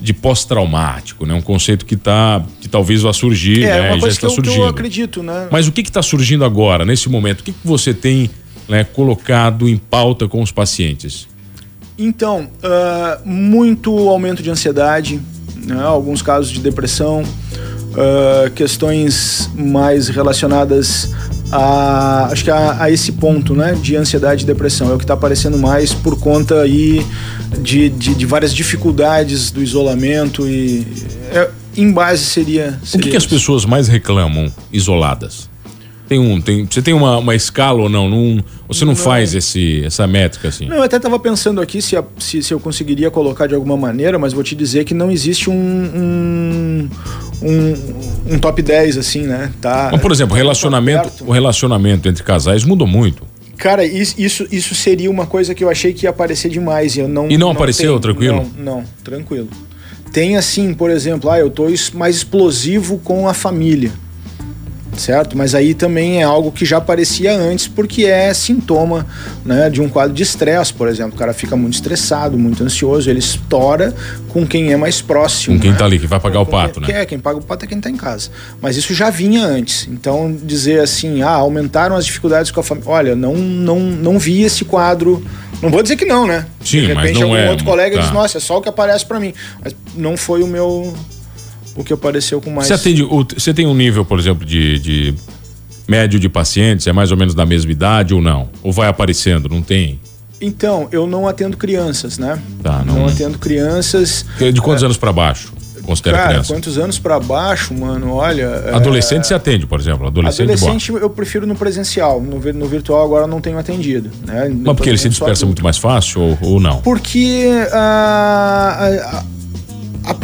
de 0.00 0.12
pós-traumático, 0.12 1.25
né? 1.25 1.35
Um 1.35 1.40
conceito 1.40 1.87
que 1.87 1.97
tá 1.97 2.45
que 2.61 2.69
talvez 2.69 3.02
vá 3.02 3.12
surgir, 3.12 3.64
é, 3.64 3.66
né? 3.66 3.81
Uma 3.81 4.00
coisa 4.00 4.07
já 4.07 4.09
está 4.09 4.21
que 4.21 4.26
eu, 4.26 4.31
surgindo. 4.31 4.55
Que 4.55 4.61
eu 4.61 4.66
acredito, 4.66 5.23
né? 5.23 5.49
Mas 5.50 5.66
o 5.66 5.73
que 5.73 5.81
está 5.81 6.02
surgindo 6.02 6.45
agora, 6.45 6.85
nesse 6.85 7.09
momento? 7.09 7.40
O 7.40 7.45
que, 7.45 7.52
que 7.52 7.66
você 7.66 7.95
tem 7.95 8.31
né, 8.69 8.85
colocado 8.85 9.69
em 9.69 9.77
pauta 9.77 10.29
com 10.29 10.43
os 10.43 10.51
pacientes? 10.51 11.29
Então, 11.99 12.49
uh, 12.63 13.29
muito 13.29 13.91
aumento 14.09 14.43
de 14.43 14.51
ansiedade, 14.51 15.21
né, 15.65 15.83
alguns 15.83 16.21
casos 16.21 16.51
de 16.51 16.61
depressão, 16.61 17.23
uh, 17.23 18.51
questões 18.51 19.51
mais 19.55 20.09
relacionadas 20.09 21.15
a, 21.51 22.29
acho 22.31 22.45
que 22.45 22.51
a, 22.51 22.83
a, 22.83 22.91
esse 22.91 23.13
ponto, 23.13 23.55
né, 23.55 23.73
de 23.75 23.97
ansiedade 23.97 24.45
e 24.45 24.47
depressão. 24.47 24.91
É 24.91 24.95
o 24.95 24.99
que 24.99 25.05
está 25.05 25.15
aparecendo 25.15 25.59
mais 25.59 25.95
por 25.95 26.19
conta 26.19 26.61
aí 26.61 27.05
de, 27.61 27.89
de, 27.89 28.15
de 28.15 28.26
várias 28.26 28.52
dificuldades 28.52 29.50
do 29.50 29.63
isolamento 29.63 30.47
e 30.47 30.87
é, 31.31 31.49
em 31.76 31.93
base 31.93 32.25
seria. 32.25 32.79
seria 32.85 33.00
o 33.00 33.05
que, 33.05 33.11
que 33.11 33.17
as 33.17 33.26
pessoas 33.26 33.65
mais 33.65 33.89
reclamam 33.89 34.52
isoladas? 34.73 35.49
Tem 36.08 36.21
um, 36.21 36.40
tem, 36.40 36.64
você 36.64 36.80
tem 36.80 36.95
uma, 36.95 37.19
uma 37.19 37.34
escala 37.34 37.82
ou 37.82 37.88
não? 37.88 38.08
Num, 38.08 38.40
você 38.69 38.84
não, 38.84 38.92
não, 38.92 38.97
faz 38.97 39.34
esse, 39.34 39.84
essa 39.84 40.06
métrica 40.06 40.49
assim? 40.49 40.66
Não, 40.66 40.76
eu 40.76 40.82
até 40.84 40.99
estava 40.99 41.19
pensando 41.19 41.60
aqui 41.60 41.82
se, 41.82 41.97
se, 42.19 42.42
se, 42.42 42.54
eu 42.54 42.60
conseguiria 42.60 43.10
colocar 43.10 43.49
de 43.49 43.54
alguma 43.54 43.76
maneira, 43.76 44.16
mas 44.19 44.32
vou 44.32 44.45
te 44.45 44.54
dizer 44.54 44.84
que 44.84 44.95
não 44.95 45.10
existe 45.10 45.50
um, 45.50 45.54
um, 45.54 46.88
um, 47.42 48.34
um 48.34 48.38
top 48.38 48.62
10 48.62 48.99
assim, 48.99 49.23
né? 49.23 49.52
Tá, 49.60 49.88
mas, 49.90 50.00
por 50.00 50.12
exemplo, 50.12 50.36
tá 50.36 50.36
relacionamento, 50.36 51.25
o 51.25 51.32
relacionamento 51.32 52.08
entre 52.08 52.23
casais 52.23 52.62
mudou 52.62 52.86
muito. 52.86 53.25
Cara, 53.56 53.84
isso, 53.84 54.47
isso 54.52 54.75
seria 54.75 55.10
uma 55.10 55.26
coisa 55.26 55.54
que 55.54 55.64
eu 55.64 55.71
achei 55.71 55.92
que 55.92 56.06
ia 56.06 56.10
aparecer 56.10 56.49
demais. 56.49 56.95
E, 56.95 57.00
eu 57.00 57.08
não, 57.08 57.28
e 57.28 57.36
não, 57.36 57.49
não 57.49 57.50
apareceu, 57.50 57.88
tenho, 57.88 58.00
tranquilo? 58.00 58.47
Não, 58.56 58.76
não, 58.76 58.84
tranquilo. 59.02 59.49
Tem 60.12 60.36
assim, 60.36 60.73
por 60.73 60.88
exemplo, 60.90 61.30
ah, 61.30 61.38
eu 61.38 61.50
tô 61.50 61.66
mais 61.95 62.16
explosivo 62.16 62.99
com 62.99 63.28
a 63.28 63.34
família 63.34 63.92
certo? 65.00 65.37
Mas 65.37 65.54
aí 65.54 65.75
também 65.75 66.21
é 66.21 66.25
algo 66.25 66.50
que 66.50 66.65
já 66.65 66.78
aparecia 66.78 67.37
antes, 67.37 67.69
porque 67.69 68.04
é 68.04 68.32
sintoma 68.35 69.06
né, 69.45 69.71
de 69.71 69.80
um 69.80 69.89
quadro 69.89 70.15
de 70.15 70.23
estresse, 70.23 70.73
por 70.73 70.89
exemplo. 70.89 71.15
O 71.15 71.19
cara 71.19 71.32
fica 71.32 71.56
muito 71.56 71.75
estressado, 71.75 72.39
muito 72.39 72.63
ansioso, 72.63 73.09
ele 73.09 73.19
estoura 73.19 73.95
com 74.28 74.47
quem 74.47 74.73
é 74.73 74.76
mais 74.76 75.00
próximo. 75.00 75.56
Com 75.56 75.63
quem 75.63 75.73
né? 75.73 75.76
tá 75.76 75.85
ali, 75.85 75.99
que 75.99 76.06
vai 76.06 76.21
pagar 76.21 76.41
o 76.41 76.47
pato, 76.47 76.80
quem, 76.80 76.95
né? 76.95 77.02
É, 77.02 77.06
quem 77.06 77.19
paga 77.19 77.39
o 77.39 77.43
pato 77.43 77.65
é 77.65 77.69
quem 77.69 77.80
tá 77.80 77.91
em 77.91 77.97
casa. 77.97 78.30
Mas 78.61 78.76
isso 78.76 78.95
já 78.95 79.11
vinha 79.11 79.45
antes. 79.45 79.89
Então, 79.91 80.37
dizer 80.43 80.80
assim, 80.80 81.23
ah, 81.23 81.30
aumentaram 81.30 81.97
as 81.97 82.04
dificuldades 82.04 82.50
com 82.50 82.61
a 82.61 82.63
família. 82.63 82.91
Olha, 82.91 83.17
não, 83.17 83.35
não, 83.35 83.80
não 83.80 84.19
vi 84.19 84.43
esse 84.43 84.65
quadro. 84.65 85.25
Não 85.63 85.71
vou 85.71 85.82
dizer 85.82 85.97
que 85.97 86.04
não, 86.04 86.26
né? 86.26 86.47
Sim, 86.63 86.80
de 86.80 86.87
repente, 86.87 86.97
mas 86.97 87.13
não 87.15 87.23
algum 87.23 87.37
é, 87.37 87.50
outro 87.50 87.65
colega 87.65 87.97
tá. 87.97 88.02
diz, 88.02 88.13
nossa, 88.13 88.39
é 88.39 88.41
só 88.41 88.59
o 88.59 88.63
que 88.63 88.69
aparece 88.69 89.06
para 89.06 89.19
mim. 89.19 89.32
Mas 89.63 89.75
não 89.95 90.17
foi 90.17 90.43
o 90.43 90.47
meu 90.47 90.95
o 91.76 91.84
que 91.84 91.93
apareceu 91.93 92.41
com 92.41 92.50
mais. 92.50 92.69
Você, 92.69 92.75
atende, 92.75 93.02
você 93.02 93.52
tem 93.52 93.67
um 93.67 93.75
nível, 93.75 94.04
por 94.04 94.19
exemplo, 94.19 94.45
de, 94.45 94.78
de 94.78 95.15
médio 95.86 96.19
de 96.19 96.28
pacientes? 96.28 96.86
É 96.86 96.93
mais 96.93 97.10
ou 97.10 97.17
menos 97.17 97.34
da 97.34 97.45
mesma 97.45 97.71
idade 97.71 98.15
ou 98.15 98.23
não? 98.23 98.49
Ou 98.62 98.73
vai 98.73 98.89
aparecendo? 98.89 99.49
Não 99.49 99.62
tem? 99.62 100.00
Então, 100.41 100.89
eu 100.93 101.06
não 101.06 101.26
atendo 101.26 101.56
crianças, 101.56 102.19
né? 102.19 102.41
Tá, 102.62 102.82
não... 102.84 102.95
não 102.95 103.06
atendo 103.06 103.39
crianças. 103.39 104.25
De 104.39 104.60
quantos 104.60 104.82
é... 104.82 104.86
anos 104.86 104.97
para 104.97 105.12
baixo? 105.12 105.52
Considera 105.86 106.17
Cara, 106.17 106.28
criança? 106.30 106.52
quantos 106.52 106.78
anos 106.78 106.99
para 106.99 107.21
baixo, 107.21 107.73
mano? 107.73 108.15
Olha. 108.15 108.43
É, 108.67 108.75
Adolescente 108.75 109.21
é... 109.21 109.25
se 109.25 109.34
atende, 109.34 109.67
por 109.67 109.78
exemplo. 109.78 110.08
Adolescente, 110.08 110.52
Adolescente 110.52 110.91
eu 110.91 111.08
prefiro 111.08 111.47
no 111.47 111.54
presencial. 111.54 112.21
No, 112.21 112.41
no 112.52 112.67
virtual 112.67 113.04
agora 113.04 113.26
não 113.26 113.41
tenho 113.41 113.56
atendido. 113.56 114.10
Né? 114.26 114.49
Mas 114.52 114.76
porque 114.76 114.91
ele 114.91 114.99
se 114.99 115.08
dispersa 115.08 115.47
muito 115.47 115.62
mais 115.62 115.78
fácil 115.78 116.21
ou, 116.21 116.39
ou 116.43 116.60
não? 116.60 116.78
Porque 116.78 117.47
uh, 117.69 117.76
a, 117.76 119.25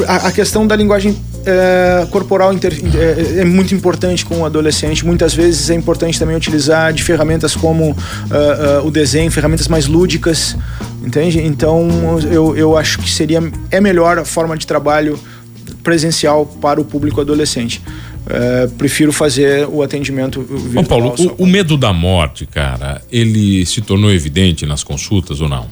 a, 0.09 0.17
a, 0.29 0.33
questão 0.33 0.67
da 0.67 0.75
linguagem 0.75 1.17
é, 1.45 2.07
corporal 2.11 2.53
inter, 2.53 2.73
é, 2.95 3.41
é, 3.41 3.45
muito 3.45 3.75
importante 3.75 4.25
com 4.25 4.41
o 4.41 4.45
adolescente. 4.45 5.05
Muitas 5.05 5.35
vezes 5.35 5.71
é 5.71 5.75
importante 5.75 6.19
também 6.19 6.37
utilizar 6.37 6.93
de 6.93 7.03
ferramentas 7.03 7.55
como 7.55 7.91
uh, 7.91 7.95
uh, 7.95 8.87
o 8.87 8.91
desenho, 8.91 9.31
ferramentas 9.31 9.69
mais 9.69 9.87
lúdicas, 9.87 10.57
entende? 11.05 11.39
Então 11.41 12.19
eu, 12.31 12.57
eu 12.57 12.77
acho 12.77 12.99
que 12.99 13.11
seria 13.11 13.43
é 13.71 13.81
melhor 13.81 14.19
a 14.19 14.25
forma 14.25 14.57
de 14.57 14.67
trabalho 14.67 15.19
presencial 15.83 16.47
para 16.47 16.81
o 16.81 16.85
público 16.85 17.21
adolescente. 17.21 17.83
Uh, 18.23 18.71
prefiro 18.73 19.13
fazer 19.13 19.67
o 19.69 19.83
atendimento 19.83 20.43
virtual. 20.43 20.85
Ô 20.85 21.13
Paulo, 21.13 21.35
o, 21.39 21.43
o 21.43 21.47
medo 21.47 21.77
da 21.77 21.93
morte, 21.93 22.47
cara, 22.47 23.03
ele 23.11 23.67
se 23.67 23.81
tornou 23.81 24.13
evidente 24.13 24.65
nas 24.65 24.85
consultas 24.85 25.41
ou 25.41 25.49
não? 25.49 25.67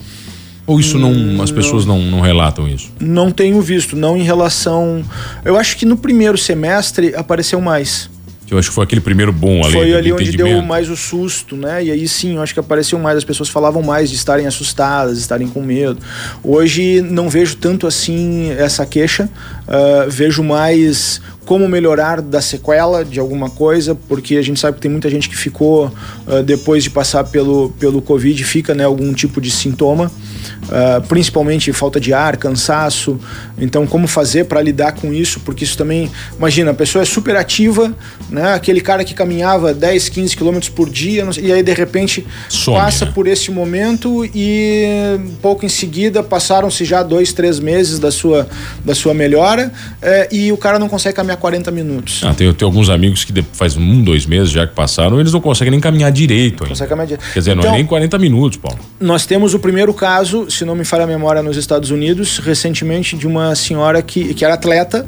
Ou 0.71 0.79
isso 0.79 0.97
não, 1.01 1.43
as 1.43 1.51
pessoas 1.51 1.85
não, 1.85 1.99
não 1.99 2.21
relatam 2.21 2.69
isso? 2.69 2.93
Não 3.01 3.33
tenho 3.33 3.61
visto, 3.61 3.97
não 3.97 4.17
em 4.17 4.23
relação. 4.23 5.05
Eu 5.45 5.57
acho 5.57 5.77
que 5.77 5.85
no 5.85 5.97
primeiro 5.97 6.39
semestre 6.39 7.13
apareceu 7.17 7.61
mais. 7.61 8.09
Eu 8.49 8.57
acho 8.57 8.69
que 8.69 8.75
foi 8.77 8.85
aquele 8.85 9.01
primeiro 9.01 9.33
boom 9.33 9.65
ali. 9.65 9.73
Foi 9.73 9.95
ali 9.95 10.13
onde 10.13 10.31
deu 10.31 10.63
mais 10.63 10.89
o 10.89 10.97
susto, 10.97 11.57
né? 11.57 11.85
E 11.85 11.91
aí 11.91 12.07
sim, 12.07 12.37
eu 12.37 12.43
acho 12.43 12.55
que 12.55 12.61
apareceu 12.61 13.01
mais, 13.01 13.17
as 13.17 13.25
pessoas 13.25 13.49
falavam 13.49 13.83
mais 13.83 14.11
de 14.11 14.17
estarem 14.17 14.47
assustadas, 14.47 15.17
de 15.17 15.23
estarem 15.23 15.49
com 15.49 15.61
medo. 15.61 15.99
Hoje 16.41 17.01
não 17.01 17.29
vejo 17.29 17.57
tanto 17.57 17.89
assim 17.89 18.53
essa 18.53 18.87
queixa, 18.87 19.29
uh, 19.67 20.09
vejo 20.09 20.45
mais 20.45 21.21
como 21.45 21.69
melhorar 21.69 22.21
da 22.21 22.41
sequela 22.41 23.05
de 23.05 23.19
alguma 23.19 23.51
coisa, 23.51 23.95
porque 23.95 24.37
a 24.37 24.43
gente 24.43 24.61
sabe 24.61 24.77
que 24.77 24.83
tem 24.83 24.91
muita 24.91 25.11
gente 25.11 25.29
que 25.29 25.37
ficou 25.37 25.87
uh, 26.27 26.43
depois 26.45 26.85
de 26.85 26.91
passar 26.91 27.25
pelo, 27.25 27.71
pelo 27.79 28.01
Covid, 28.01 28.43
fica 28.45 28.75
né, 28.75 28.85
algum 28.85 29.13
tipo 29.13 29.41
de 29.41 29.51
sintoma, 29.51 30.07
uh, 30.07 31.07
principalmente 31.09 31.73
falta 31.73 31.99
de 31.99 32.13
ar, 32.13 32.37
cansaço. 32.37 33.19
Então, 33.59 33.87
como 33.87 34.07
fazer 34.07 34.45
para 34.45 34.61
lidar 34.61 34.93
com 34.93 35.13
isso? 35.13 35.41
Porque 35.41 35.65
isso 35.65 35.77
também, 35.77 36.11
imagina, 36.37 36.71
a 36.71 36.75
pessoa 36.75 37.03
é 37.03 37.05
super 37.05 37.35
ativa, 37.37 37.93
né, 38.29 38.55
aquele 38.55 38.81
cara 38.81 39.05
que 39.05 39.15
caminhava 39.15 39.75
10, 39.75 40.09
15 40.09 40.37
quilômetros 40.37 40.69
por 40.69 40.89
dia, 40.89 41.27
e 41.41 41.53
aí 41.53 41.63
de 41.63 41.73
repente 41.73 42.27
Some, 42.49 42.77
passa 42.77 43.07
né? 43.07 43.13
por 43.15 43.27
esse 43.27 43.51
momento 43.51 44.25
e 44.35 45.19
pouco 45.43 45.65
em 45.65 45.69
seguida 45.69 46.23
passaram-se 46.23 46.85
já 46.85 47.03
dois, 47.03 47.33
três 47.33 47.59
meses 47.59 47.99
da 47.99 48.11
sua, 48.11 48.49
da 48.85 48.95
sua 48.95 49.15
melhora 49.15 49.73
eh, 50.01 50.29
e 50.31 50.53
o 50.53 50.57
cara 50.57 50.79
não 50.79 50.89
consegue 50.89 51.17
caminhar 51.17 51.30
40 51.37 51.71
minutos. 51.71 52.23
Ah, 52.25 52.35
tem, 52.35 52.53
tem 52.53 52.67
alguns 52.67 52.89
amigos 52.89 53.25
que 53.25 53.33
faz 53.53 53.77
um, 53.77 54.03
dois 54.03 54.27
meses 54.27 54.51
já 54.51 54.67
que 54.67 54.75
passaram, 54.75 55.21
eles 55.21 55.33
não 55.33 55.41
conseguem 55.41 55.71
nem 55.71 55.81
caminhar 55.81 56.11
direito. 56.13 56.65
Ainda. 56.65 56.69
Consegue 56.69 56.89
caminhar 56.89 57.07
direito. 57.07 57.33
Quer 57.33 57.39
dizer, 57.39 57.51
então, 57.53 57.63
não 57.63 57.71
é 57.71 57.73
então, 57.73 57.79
nem 57.79 57.87
40 57.87 58.19
minutos, 58.19 58.59
Paulo. 58.59 58.79
Nós 58.99 59.27
temos 59.27 59.55
o 59.55 59.59
primeiro 59.59 59.93
caso, 59.95 60.51
se 60.51 60.65
não 60.65 60.75
me 60.75 60.85
falha 60.85 61.05
a 61.05 61.07
memória, 61.07 61.43
nos 61.43 61.57
Estados 61.57 61.91
Unidos, 61.91 62.39
recentemente, 62.39 63.17
de 63.17 63.27
uma 63.27 63.55
senhora 63.55 64.03
que, 64.03 64.35
que 64.35 64.45
era 64.45 64.55
atleta 64.55 65.07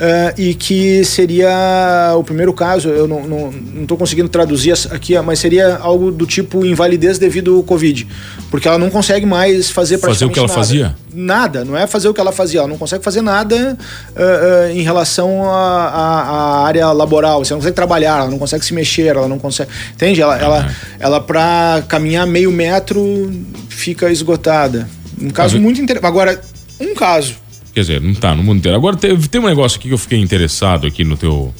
Uh, 0.00 0.32
e 0.40 0.54
que 0.54 1.04
seria 1.04 2.14
o 2.16 2.24
primeiro 2.24 2.54
caso, 2.54 2.88
eu 2.88 3.06
não 3.06 3.52
estou 3.82 3.98
conseguindo 3.98 4.30
traduzir 4.30 4.72
aqui, 4.90 5.18
mas 5.20 5.38
seria 5.38 5.76
algo 5.76 6.10
do 6.10 6.26
tipo 6.26 6.64
invalidez 6.64 7.18
devido 7.18 7.56
ao 7.56 7.62
Covid. 7.62 8.08
Porque 8.50 8.66
ela 8.66 8.78
não 8.78 8.88
consegue 8.88 9.26
mais 9.26 9.68
fazer 9.70 9.98
Fazer 9.98 10.24
o 10.24 10.30
que 10.30 10.38
ela 10.38 10.48
nada. 10.48 10.58
fazia? 10.58 10.96
Nada, 11.12 11.66
não 11.66 11.76
é 11.76 11.86
fazer 11.86 12.08
o 12.08 12.14
que 12.14 12.20
ela 12.20 12.32
fazia, 12.32 12.60
ela 12.60 12.68
não 12.68 12.78
consegue 12.78 13.04
fazer 13.04 13.20
nada 13.20 13.76
uh, 14.16 14.70
uh, 14.70 14.70
em 14.70 14.80
relação 14.80 15.44
à 15.44 16.64
área 16.64 16.90
laboral. 16.92 17.44
Você 17.44 17.52
não 17.52 17.60
consegue 17.60 17.76
trabalhar, 17.76 18.20
ela 18.20 18.30
não 18.30 18.38
consegue 18.38 18.64
se 18.64 18.72
mexer, 18.72 19.14
ela 19.14 19.28
não 19.28 19.38
consegue. 19.38 19.70
Entende? 19.92 20.22
Ela, 20.22 20.38
ela, 20.38 20.70
ela 20.98 21.20
para 21.20 21.84
caminhar 21.88 22.26
meio 22.26 22.50
metro, 22.50 23.30
fica 23.68 24.10
esgotada. 24.10 24.88
Um 25.20 25.28
caso 25.28 25.60
muito 25.60 25.78
interessante. 25.78 26.08
Agora, 26.08 26.40
um 26.80 26.94
caso 26.94 27.34
Quer 27.74 27.80
dizer, 27.80 28.00
não 28.00 28.14
tá 28.14 28.34
no 28.34 28.42
mundo 28.42 28.58
inteiro. 28.58 28.76
Agora 28.76 28.96
tem, 28.96 29.16
tem 29.16 29.40
um 29.40 29.46
negócio 29.46 29.78
aqui 29.78 29.88
que 29.88 29.94
eu 29.94 29.98
fiquei 29.98 30.18
interessado 30.18 30.86
aqui 30.86 31.04
no 31.04 31.16
teu. 31.16 31.54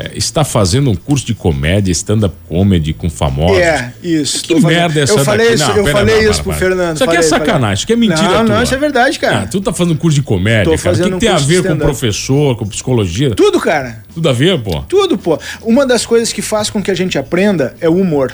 É, 0.00 0.12
está 0.14 0.44
fazendo 0.44 0.90
um 0.90 0.94
curso 0.94 1.26
de 1.26 1.34
comédia, 1.34 1.90
stand-up 1.90 2.32
comedy 2.48 2.92
com 2.92 3.10
famosos. 3.10 3.58
É, 3.58 3.92
isso. 4.00 4.44
Que 4.44 4.54
merda 4.60 5.00
é 5.00 5.02
essa 5.02 5.14
Eu 5.14 5.24
falei 5.24 5.46
daqui? 5.46 5.60
isso, 5.60 5.68
não, 5.70 5.76
eu 5.76 5.86
falei 5.88 6.28
isso 6.30 6.42
pro 6.44 6.52
Fernando. 6.52 6.94
Isso 6.94 7.04
aqui 7.04 7.14
falei, 7.14 7.26
é 7.26 7.28
sacanagem, 7.28 7.74
isso 7.74 7.82
aqui 7.84 7.92
é 7.94 7.96
mentira 7.96 8.22
Não, 8.22 8.44
tua. 8.44 8.54
não, 8.54 8.62
isso 8.62 8.74
é 8.74 8.78
verdade, 8.78 9.18
cara. 9.18 9.38
Ah, 9.40 9.46
tu 9.48 9.60
tá 9.60 9.72
fazendo 9.72 9.94
um 9.94 9.96
curso 9.96 10.14
de 10.14 10.22
comédia, 10.22 10.64
Tô 10.76 10.80
cara. 10.80 10.96
O 10.96 11.02
que, 11.02 11.10
que 11.10 11.18
tem 11.18 11.28
a 11.30 11.38
ver 11.38 11.64
com 11.64 11.76
professor, 11.76 12.56
com 12.56 12.64
psicologia? 12.68 13.34
Tudo, 13.34 13.58
cara. 13.58 14.04
Tudo 14.14 14.28
a 14.28 14.32
ver, 14.32 14.60
pô? 14.60 14.82
Tudo, 14.82 15.18
pô. 15.18 15.36
Uma 15.62 15.84
das 15.84 16.06
coisas 16.06 16.32
que 16.32 16.42
faz 16.42 16.70
com 16.70 16.80
que 16.80 16.92
a 16.92 16.94
gente 16.94 17.18
aprenda 17.18 17.74
é 17.80 17.88
o 17.88 17.96
humor. 17.96 18.32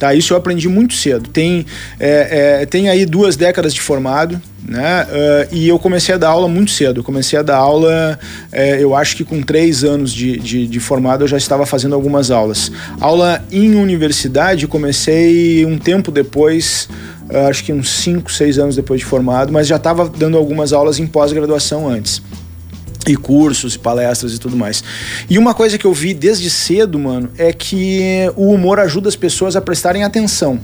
Tá? 0.00 0.14
Isso 0.14 0.32
eu 0.32 0.38
aprendi 0.38 0.66
muito 0.66 0.94
cedo. 0.94 1.28
Tem, 1.28 1.66
é, 1.98 2.62
é, 2.62 2.66
tem 2.66 2.88
aí 2.88 3.04
duas 3.04 3.36
décadas 3.36 3.74
de 3.74 3.82
formado, 3.82 4.40
né? 4.66 5.04
Uh, 5.04 5.54
e 5.54 5.68
eu 5.68 5.78
comecei 5.78 6.14
a 6.14 6.18
dar 6.18 6.30
aula 6.30 6.48
muito 6.48 6.70
cedo. 6.70 7.00
Eu 7.00 7.04
comecei 7.04 7.38
a 7.38 7.42
dar 7.42 7.58
aula, 7.58 8.18
é, 8.50 8.82
eu 8.82 8.96
acho 8.96 9.14
que 9.14 9.24
com 9.24 9.42
três 9.42 9.84
anos 9.84 10.10
de, 10.14 10.38
de, 10.38 10.66
de, 10.66 10.80
formado 10.80 11.24
eu 11.24 11.28
já 11.28 11.36
estava 11.36 11.66
fazendo 11.66 11.94
algumas 11.94 12.30
aulas. 12.30 12.72
Aula 12.98 13.44
em 13.52 13.74
universidade 13.74 14.66
comecei 14.66 15.66
um 15.66 15.76
tempo 15.76 16.10
depois, 16.10 16.88
uh, 17.30 17.48
acho 17.50 17.62
que 17.62 17.70
uns 17.70 17.90
cinco, 17.90 18.32
seis 18.32 18.58
anos 18.58 18.76
depois 18.76 19.00
de 19.00 19.06
formado, 19.06 19.52
mas 19.52 19.66
já 19.66 19.76
estava 19.76 20.08
dando 20.08 20.38
algumas 20.38 20.72
aulas 20.72 20.98
em 20.98 21.06
pós-graduação 21.06 21.86
antes 21.86 22.22
e 23.06 23.16
cursos 23.16 23.74
e 23.74 23.78
palestras 23.78 24.34
e 24.34 24.38
tudo 24.38 24.56
mais. 24.56 24.82
E 25.28 25.38
uma 25.38 25.54
coisa 25.54 25.78
que 25.78 25.84
eu 25.84 25.92
vi 25.92 26.14
desde 26.14 26.50
cedo, 26.50 26.98
mano, 26.98 27.30
é 27.38 27.52
que 27.52 28.30
o 28.36 28.52
humor 28.52 28.78
ajuda 28.78 29.08
as 29.08 29.16
pessoas 29.16 29.56
a 29.56 29.60
prestarem 29.60 30.04
atenção. 30.04 30.60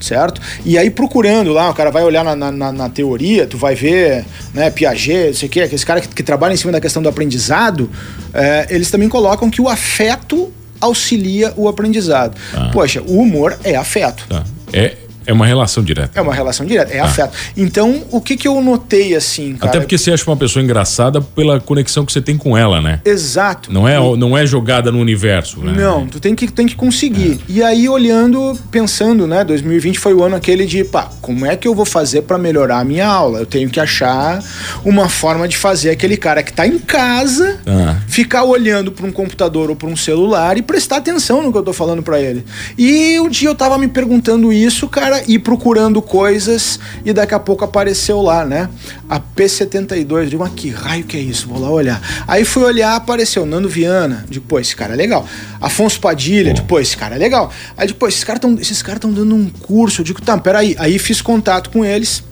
Certo? 0.00 0.40
E 0.64 0.76
aí 0.76 0.90
procurando 0.90 1.52
lá, 1.52 1.70
o 1.70 1.74
cara 1.74 1.88
vai 1.88 2.02
olhar 2.02 2.24
na, 2.24 2.50
na, 2.50 2.72
na 2.72 2.88
teoria, 2.88 3.46
tu 3.46 3.56
vai 3.56 3.76
ver, 3.76 4.24
né, 4.52 4.68
Piaget, 4.68 5.28
não 5.28 5.34
sei 5.34 5.48
o 5.48 5.50
que, 5.50 5.60
aqueles 5.60 5.84
caras 5.84 6.04
que, 6.04 6.12
que 6.12 6.24
trabalham 6.24 6.54
em 6.54 6.56
cima 6.56 6.72
da 6.72 6.80
questão 6.80 7.00
do 7.00 7.08
aprendizado, 7.08 7.88
é, 8.34 8.66
eles 8.70 8.90
também 8.90 9.08
colocam 9.08 9.48
que 9.48 9.62
o 9.62 9.68
afeto 9.68 10.52
auxilia 10.80 11.54
o 11.56 11.68
aprendizado. 11.68 12.36
Ah. 12.52 12.70
Poxa, 12.72 13.00
o 13.00 13.18
humor 13.18 13.56
é 13.62 13.76
afeto. 13.76 14.26
Tá. 14.28 14.44
É, 14.72 14.96
é 15.26 15.32
uma 15.32 15.46
relação 15.46 15.82
direta. 15.82 16.10
É 16.14 16.22
uma 16.22 16.34
relação 16.34 16.66
direta, 16.66 16.92
é 16.92 17.00
ah. 17.00 17.04
afeto. 17.04 17.36
Então, 17.56 18.02
o 18.10 18.20
que 18.20 18.36
que 18.36 18.46
eu 18.46 18.60
notei 18.60 19.14
assim, 19.14 19.54
cara? 19.54 19.70
Até 19.70 19.80
porque 19.80 19.96
você 19.98 20.12
acha 20.12 20.28
uma 20.28 20.36
pessoa 20.36 20.62
engraçada 20.62 21.20
pela 21.20 21.60
conexão 21.60 22.04
que 22.04 22.12
você 22.12 22.20
tem 22.20 22.36
com 22.36 22.56
ela, 22.56 22.80
né? 22.80 23.00
Exato. 23.04 23.72
Não 23.72 23.88
é, 23.88 23.96
não 24.16 24.36
é 24.36 24.46
jogada 24.46 24.90
no 24.90 24.98
universo, 24.98 25.60
né? 25.60 25.72
Não, 25.76 26.06
tu 26.06 26.20
tem 26.20 26.34
que, 26.34 26.50
tem 26.50 26.66
que 26.66 26.74
conseguir. 26.74 27.40
É. 27.48 27.52
E 27.52 27.62
aí, 27.62 27.88
olhando, 27.88 28.58
pensando, 28.70 29.26
né? 29.26 29.44
2020 29.44 29.98
foi 29.98 30.14
o 30.14 30.22
ano 30.22 30.36
aquele 30.36 30.66
de, 30.66 30.84
pá, 30.84 31.10
como 31.20 31.46
é 31.46 31.56
que 31.56 31.66
eu 31.66 31.74
vou 31.74 31.84
fazer 31.84 32.22
para 32.22 32.38
melhorar 32.38 32.80
a 32.80 32.84
minha 32.84 33.06
aula? 33.06 33.40
Eu 33.40 33.46
tenho 33.46 33.68
que 33.68 33.80
achar 33.80 34.42
uma 34.84 35.08
forma 35.08 35.46
de 35.46 35.56
fazer 35.56 35.90
aquele 35.90 36.16
cara 36.16 36.42
que 36.42 36.52
tá 36.52 36.66
em 36.66 36.78
casa 36.78 37.60
ah. 37.66 37.96
ficar 38.08 38.44
olhando 38.44 38.92
para 38.92 39.06
um 39.06 39.12
computador 39.12 39.70
ou 39.70 39.76
para 39.76 39.88
um 39.88 39.96
celular 39.96 40.56
e 40.56 40.62
prestar 40.62 40.96
atenção 40.96 41.42
no 41.42 41.52
que 41.52 41.58
eu 41.58 41.62
tô 41.62 41.72
falando 41.72 42.02
para 42.02 42.20
ele. 42.20 42.44
E 42.76 43.18
um 43.20 43.28
dia 43.28 43.48
eu 43.48 43.54
tava 43.54 43.78
me 43.78 43.88
perguntando 43.88 44.52
isso, 44.52 44.88
cara 44.88 45.11
cara 45.12 45.24
ir 45.26 45.40
procurando 45.40 46.00
coisas 46.00 46.80
e 47.04 47.12
daqui 47.12 47.34
a 47.34 47.38
pouco 47.38 47.64
apareceu 47.64 48.22
lá, 48.22 48.44
né? 48.44 48.70
A 49.08 49.20
P72. 49.20 50.10
Eu 50.10 50.26
digo, 50.26 50.42
mas 50.42 50.52
que 50.54 50.70
raio 50.70 51.04
que 51.04 51.16
é 51.16 51.20
isso? 51.20 51.48
Vou 51.48 51.60
lá 51.60 51.70
olhar. 51.70 52.00
Aí 52.26 52.44
fui 52.44 52.62
olhar, 52.62 52.96
apareceu 52.96 53.44
Nando 53.44 53.68
Viana. 53.68 54.24
Digo, 54.28 54.46
pô, 54.48 54.58
esse 54.58 54.74
cara 54.74 54.94
é 54.94 54.96
legal. 54.96 55.26
Afonso 55.60 56.00
Padilha. 56.00 56.54
Digo, 56.54 56.66
pô, 56.66 56.80
esse 56.80 56.96
cara 56.96 57.16
é 57.16 57.18
legal. 57.18 57.52
Aí 57.76 57.86
caras 58.24 58.38
estão 58.38 58.54
esses 58.54 58.82
caras 58.82 58.98
estão 58.98 59.12
dando 59.12 59.34
um 59.34 59.50
curso. 59.50 60.00
Eu 60.00 60.04
digo, 60.04 60.22
tá, 60.22 60.38
peraí. 60.38 60.74
Aí 60.78 60.98
fiz 60.98 61.20
contato 61.20 61.70
com 61.70 61.84
eles. 61.84 62.24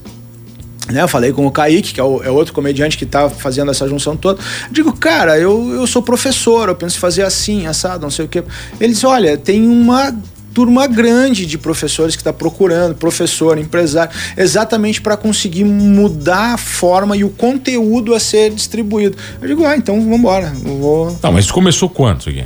Né, 0.91 1.03
eu 1.03 1.09
falei 1.09 1.33
com 1.33 1.47
o 1.47 1.53
Kaique, 1.53 1.95
que 1.95 2.01
é, 2.01 2.03
o, 2.03 2.21
é 2.21 2.31
outro 2.31 2.53
comediante 2.53 2.99
que 2.99 3.07
tá 3.07 3.31
fazendo 3.31 3.71
essa 3.71 3.87
junção 3.87 4.17
toda. 4.17 4.43
Digo, 4.73 4.93
cara, 4.93 5.39
eu, 5.39 5.73
eu 5.73 5.87
sou 5.87 6.03
professor, 6.03 6.69
eu 6.69 6.75
penso 6.75 6.99
fazer 6.99 7.23
assim, 7.23 7.67
assado, 7.67 8.03
não 8.03 8.11
sei 8.11 8.25
o 8.25 8.29
quê. 8.29 8.43
Eles, 8.81 9.05
olha, 9.05 9.37
tem 9.37 9.69
uma 9.69 10.13
turma 10.53 10.87
grande 10.87 11.47
de 11.47 11.59
professores 11.59 12.17
que 12.17 12.21
está 12.21 12.33
procurando, 12.33 12.95
professor, 12.95 13.59
empresário, 13.59 14.13
exatamente 14.37 15.01
para 15.01 15.17
conseguir 15.17 15.65
mudar 15.65 16.55
a 16.55 16.59
forma 16.59 17.17
e 17.17 17.25
o 17.25 17.31
conteúdo 17.31 18.15
a 18.15 18.21
ser 18.21 18.51
distribuído. 18.51 19.17
Eu 19.41 19.49
digo, 19.49 19.65
ah, 19.65 19.77
então 19.77 20.01
vamos 20.01 20.19
embora. 20.19 20.53
Vou... 20.55 21.13
Tá, 21.15 21.31
mas 21.31 21.51
começou 21.51 21.89
quanto 21.89 22.21
isso 22.21 22.31
aqui? 22.31 22.45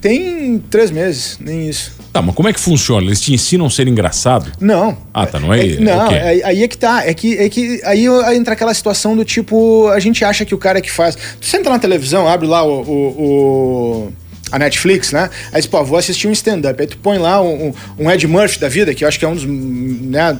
Tem 0.00 0.58
três 0.70 0.90
meses, 0.90 1.38
nem 1.40 1.68
isso. 1.68 1.92
Tá, 2.12 2.22
mas 2.22 2.34
como 2.34 2.48
é 2.48 2.52
que 2.52 2.58
funciona? 2.58 3.06
Eles 3.06 3.20
te 3.20 3.32
ensinam 3.32 3.66
a 3.66 3.70
ser 3.70 3.86
engraçado? 3.86 4.50
Não. 4.58 4.96
Ah, 5.12 5.26
tá, 5.26 5.38
não 5.38 5.52
é, 5.52 5.74
é 5.74 5.80
Não, 5.80 6.10
é, 6.10 6.42
aí 6.42 6.62
é 6.62 6.68
que 6.68 6.76
tá. 6.76 7.06
É 7.06 7.12
que, 7.14 7.38
é 7.38 7.48
que 7.48 7.80
aí 7.84 8.06
entra 8.34 8.54
aquela 8.54 8.72
situação 8.74 9.14
do 9.14 9.24
tipo, 9.24 9.88
a 9.88 10.00
gente 10.00 10.24
acha 10.24 10.44
que 10.44 10.54
o 10.54 10.58
cara 10.58 10.80
que 10.80 10.90
faz. 10.90 11.14
Tu 11.14 11.46
senta 11.46 11.70
na 11.70 11.78
televisão, 11.78 12.26
abre 12.26 12.48
lá 12.48 12.64
o, 12.64 12.80
o, 12.80 14.06
o 14.08 14.12
a 14.50 14.58
Netflix, 14.58 15.12
né? 15.12 15.30
Aí, 15.52 15.66
pô, 15.66 15.84
vou 15.84 15.98
assistir 15.98 16.28
um 16.28 16.32
stand-up. 16.32 16.80
Aí 16.80 16.86
tu 16.86 16.98
põe 16.98 17.18
lá 17.18 17.40
um, 17.42 17.72
um, 17.98 18.10
Ed 18.10 18.26
Murphy 18.26 18.58
da 18.58 18.68
vida, 18.68 18.94
que 18.94 19.04
eu 19.04 19.08
acho 19.08 19.18
que 19.18 19.24
é 19.24 19.28
um 19.28 19.34
dos, 19.34 19.44
né? 19.44 20.38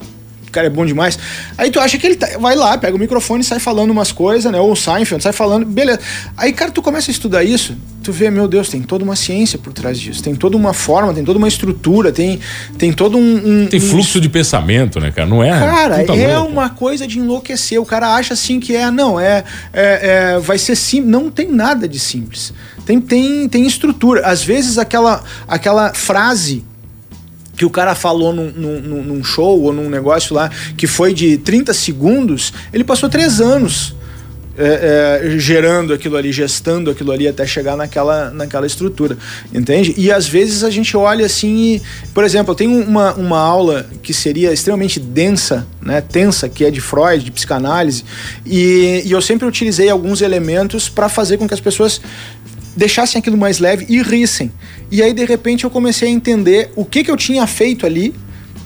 O 0.51 0.53
cara 0.53 0.67
é 0.67 0.71
bom 0.71 0.85
demais. 0.85 1.17
Aí 1.57 1.71
tu 1.71 1.79
acha 1.79 1.97
que 1.97 2.05
ele 2.05 2.17
tá, 2.17 2.27
vai 2.39 2.57
lá, 2.57 2.77
pega 2.77 2.97
o 2.97 2.99
microfone 2.99 3.43
e 3.43 3.45
sai 3.45 3.61
falando 3.61 3.91
umas 3.91 4.11
coisas, 4.11 4.51
né? 4.51 4.59
Ou 4.59 4.73
o 4.73 4.77
Seinfeld 4.77 5.23
sai 5.23 5.33
falando, 5.33 5.65
beleza. 5.65 6.01
Aí, 6.37 6.53
cara, 6.53 6.73
tu 6.73 6.83
começa 6.83 7.09
a 7.09 7.13
estudar 7.13 7.45
isso, 7.45 7.77
tu 8.03 8.13
vê, 8.13 8.31
meu 8.31 8.49
Deus, 8.49 8.69
tem 8.69 8.83
toda 8.83 9.05
uma 9.05 9.15
ciência 9.15 9.61
por 9.61 9.73
trás 9.73 9.99
disso, 9.99 10.21
tem 10.21 10.35
toda 10.35 10.57
uma 10.57 10.73
forma, 10.73 11.15
tem 11.15 11.25
toda 11.25 11.39
uma 11.39 11.47
estrutura, 11.47 12.11
tem, 12.11 12.41
tem 12.77 12.93
todo 12.93 13.17
um. 13.17 13.63
um 13.63 13.67
tem 13.69 13.79
fluxo 13.79 14.19
um... 14.19 14.21
de 14.21 14.29
pensamento, 14.29 14.99
né, 14.99 15.13
cara? 15.13 15.29
Não 15.29 15.43
é. 15.43 15.51
Cara, 15.51 16.03
é 16.03 16.37
louco. 16.37 16.53
uma 16.53 16.69
coisa 16.69 17.07
de 17.07 17.21
enlouquecer. 17.21 17.81
O 17.81 17.87
cara 17.87 18.17
acha 18.17 18.35
assim 18.35 18.59
que 18.59 18.75
é, 18.75 18.91
não, 18.91 19.21
é. 19.21 19.45
é, 19.73 20.35
é 20.35 20.39
vai 20.41 20.59
ser 20.59 20.75
simples. 20.75 21.13
Não 21.13 21.31
tem 21.31 21.49
nada 21.49 21.89
de 21.89 22.01
simples. 22.01 22.53
Tem, 22.85 23.01
tem, 23.01 23.49
tem 23.49 23.65
estrutura. 23.67 24.27
Às 24.27 24.43
vezes 24.43 24.79
aquela, 24.79 25.23
aquela 25.47 25.95
frase 25.95 26.65
que 27.61 27.67
o 27.67 27.69
cara 27.69 27.95
falou 27.95 28.33
num, 28.33 28.51
num, 28.51 29.03
num, 29.03 29.23
show 29.23 29.61
ou 29.61 29.71
num 29.71 29.91
negócio 29.91 30.35
lá 30.35 30.49
que 30.79 30.87
foi 30.87 31.13
de 31.13 31.37
30 31.37 31.75
segundos, 31.75 32.55
ele 32.73 32.83
passou 32.83 33.07
três 33.07 33.39
anos 33.39 33.95
é, 34.57 35.21
é, 35.27 35.39
gerando 35.39 35.93
aquilo 35.93 36.17
ali, 36.17 36.33
gestando 36.33 36.91
aquilo 36.91 37.13
ali 37.13 37.29
até 37.29 37.47
chegar 37.47 37.77
naquela, 37.77 38.31
naquela 38.31 38.67
estrutura, 38.67 39.19
entende? 39.53 39.95
E 39.99 40.11
às 40.11 40.27
vezes 40.27 40.65
a 40.65 40.71
gente 40.71 40.97
olha 40.97 41.27
assim 41.27 41.75
e, 41.75 41.83
por 42.15 42.25
exemplo, 42.25 42.53
eu 42.53 42.57
tenho 42.57 42.83
uma, 42.83 43.13
uma 43.13 43.39
aula 43.39 43.87
que 44.03 44.15
seria 44.15 44.55
extremamente 44.55 44.99
densa, 44.99 45.67
né, 45.83 46.01
tensa, 46.01 46.49
que 46.49 46.65
é 46.65 46.71
de 46.71 46.81
Freud, 46.81 47.23
de 47.23 47.31
psicanálise, 47.31 48.05
e, 48.47 49.03
e 49.05 49.13
eu 49.13 49.21
sempre 49.21 49.47
utilizei 49.47 49.91
alguns 49.91 50.23
elementos 50.23 50.89
para 50.89 51.11
fazer 51.11 51.37
com 51.37 51.47
que 51.47 51.53
as 51.53 51.61
pessoas 51.61 52.01
deixassem 52.81 53.19
aquilo 53.19 53.37
mais 53.37 53.59
leve 53.59 53.85
e 53.91 54.01
rissem. 54.01 54.51
E 54.91 55.03
aí, 55.03 55.13
de 55.13 55.25
repente, 55.27 55.65
eu 55.65 55.71
comecei 55.71 56.09
a 56.09 56.11
entender 56.11 56.71
o 56.75 56.83
que, 56.83 57.05
que 57.05 57.11
eu 57.11 57.17
tinha 57.17 57.47
feito 57.47 57.85
ali 57.85 58.15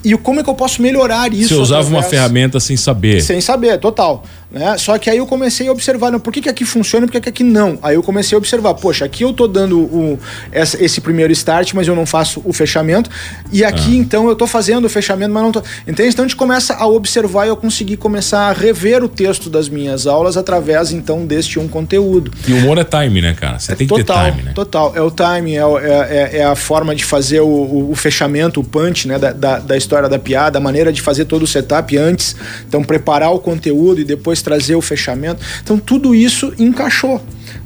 e 0.05 0.17
como 0.17 0.39
é 0.39 0.45
que 0.45 0.49
eu 0.49 0.55
posso 0.55 0.81
melhorar 0.81 1.33
isso. 1.33 1.49
Você 1.49 1.55
usava 1.55 1.81
através... 1.81 2.05
uma 2.05 2.09
ferramenta 2.09 2.61
sem 2.61 2.77
saber. 2.77 3.21
Sem 3.23 3.41
saber, 3.41 3.77
total. 3.81 4.25
Né? 4.55 4.79
Só 4.79 4.97
que 4.99 5.11
aí 5.11 5.19
eu 5.19 5.27
comecei 5.27 5.67
a 5.67 5.73
observar, 5.73 6.13
não, 6.13 6.21
por 6.21 6.33
que, 6.33 6.41
que 6.41 6.49
aqui 6.49 6.65
funciona 6.65 7.05
e 7.05 7.09
por 7.09 7.15
que, 7.15 7.23
que 7.23 7.29
aqui 7.29 7.43
não? 7.43 7.77
Aí 7.83 7.97
eu 7.97 8.05
comecei 8.05 8.37
a 8.37 8.39
observar, 8.39 8.75
poxa, 8.75 9.05
aqui 9.05 9.25
eu 9.25 9.33
tô 9.33 9.49
dando 9.49 9.81
o, 9.81 10.17
essa, 10.53 10.83
esse 10.83 11.01
primeiro 11.01 11.33
start, 11.33 11.75
mas 11.75 11.89
eu 11.89 11.97
não 11.97 12.07
faço 12.07 12.41
o 12.45 12.53
fechamento. 12.53 13.11
E 13.51 13.65
aqui, 13.65 13.97
ah. 13.99 14.01
então, 14.01 14.29
eu 14.29 14.37
tô 14.37 14.47
fazendo 14.47 14.85
o 14.85 14.89
fechamento, 14.89 15.35
mas 15.35 15.43
não 15.43 15.51
tô. 15.51 15.61
Entende? 15.89 16.11
Então 16.11 16.25
a 16.25 16.29
gente 16.29 16.37
começa 16.37 16.75
a 16.75 16.87
observar 16.87 17.47
e 17.47 17.49
eu 17.49 17.57
consegui 17.57 17.97
começar 17.97 18.49
a 18.49 18.53
rever 18.53 19.03
o 19.03 19.09
texto 19.09 19.51
das 19.51 19.69
minhas 19.69 20.07
aulas 20.07 20.37
através, 20.37 20.93
então, 20.93 21.27
deste 21.27 21.59
um 21.59 21.67
conteúdo. 21.67 22.31
E 22.47 22.53
o 22.53 22.59
humor 22.59 22.79
é 22.79 22.85
time, 22.85 23.21
né, 23.21 23.35
cara? 23.35 23.59
Você 23.59 23.73
é 23.73 23.75
tem 23.75 23.89
total, 23.89 24.05
que 24.05 24.23
ter 24.23 24.31
time, 24.31 24.43
né? 24.45 24.53
Total, 24.55 24.93
é 24.95 25.01
o 25.03 25.11
time, 25.11 25.57
é, 25.57 25.63
é, 25.63 26.31
é, 26.37 26.39
é 26.39 26.45
a 26.45 26.55
forma 26.55 26.95
de 26.95 27.05
fazer 27.05 27.41
o, 27.41 27.49
o, 27.49 27.91
o 27.91 27.97
fechamento, 27.97 28.61
o 28.61 28.65
punch, 28.65 29.09
né, 29.09 29.19
da, 29.19 29.33
da, 29.33 29.59
da 29.59 29.77
história 29.77 30.09
da 30.09 30.19
piada, 30.19 30.59
a 30.59 30.61
maneira 30.61 30.93
de 30.93 31.03
fazer 31.03 31.25
todo 31.25 31.43
o 31.43 31.47
setup 31.47 31.99
antes. 31.99 32.37
Então, 32.69 32.85
preparar 32.85 33.33
o 33.33 33.41
conteúdo 33.41 34.01
e 34.01 34.05
depois 34.05 34.44
trazer 34.45 34.77
o 34.77 34.81
fechamento. 34.81 35.45
Então 35.63 35.79
tudo 35.79 36.15
isso 36.15 36.53
encaixou. 36.59 37.21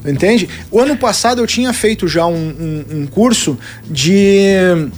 Entende? 0.05 0.49
O 0.71 0.81
ano 0.81 0.97
passado 0.97 1.43
eu 1.43 1.47
tinha 1.47 1.73
feito 1.73 2.09
já 2.09 2.27
um, 2.27 2.35
um, 2.35 3.01
um 3.01 3.07
curso 3.07 3.59
de 3.91 4.89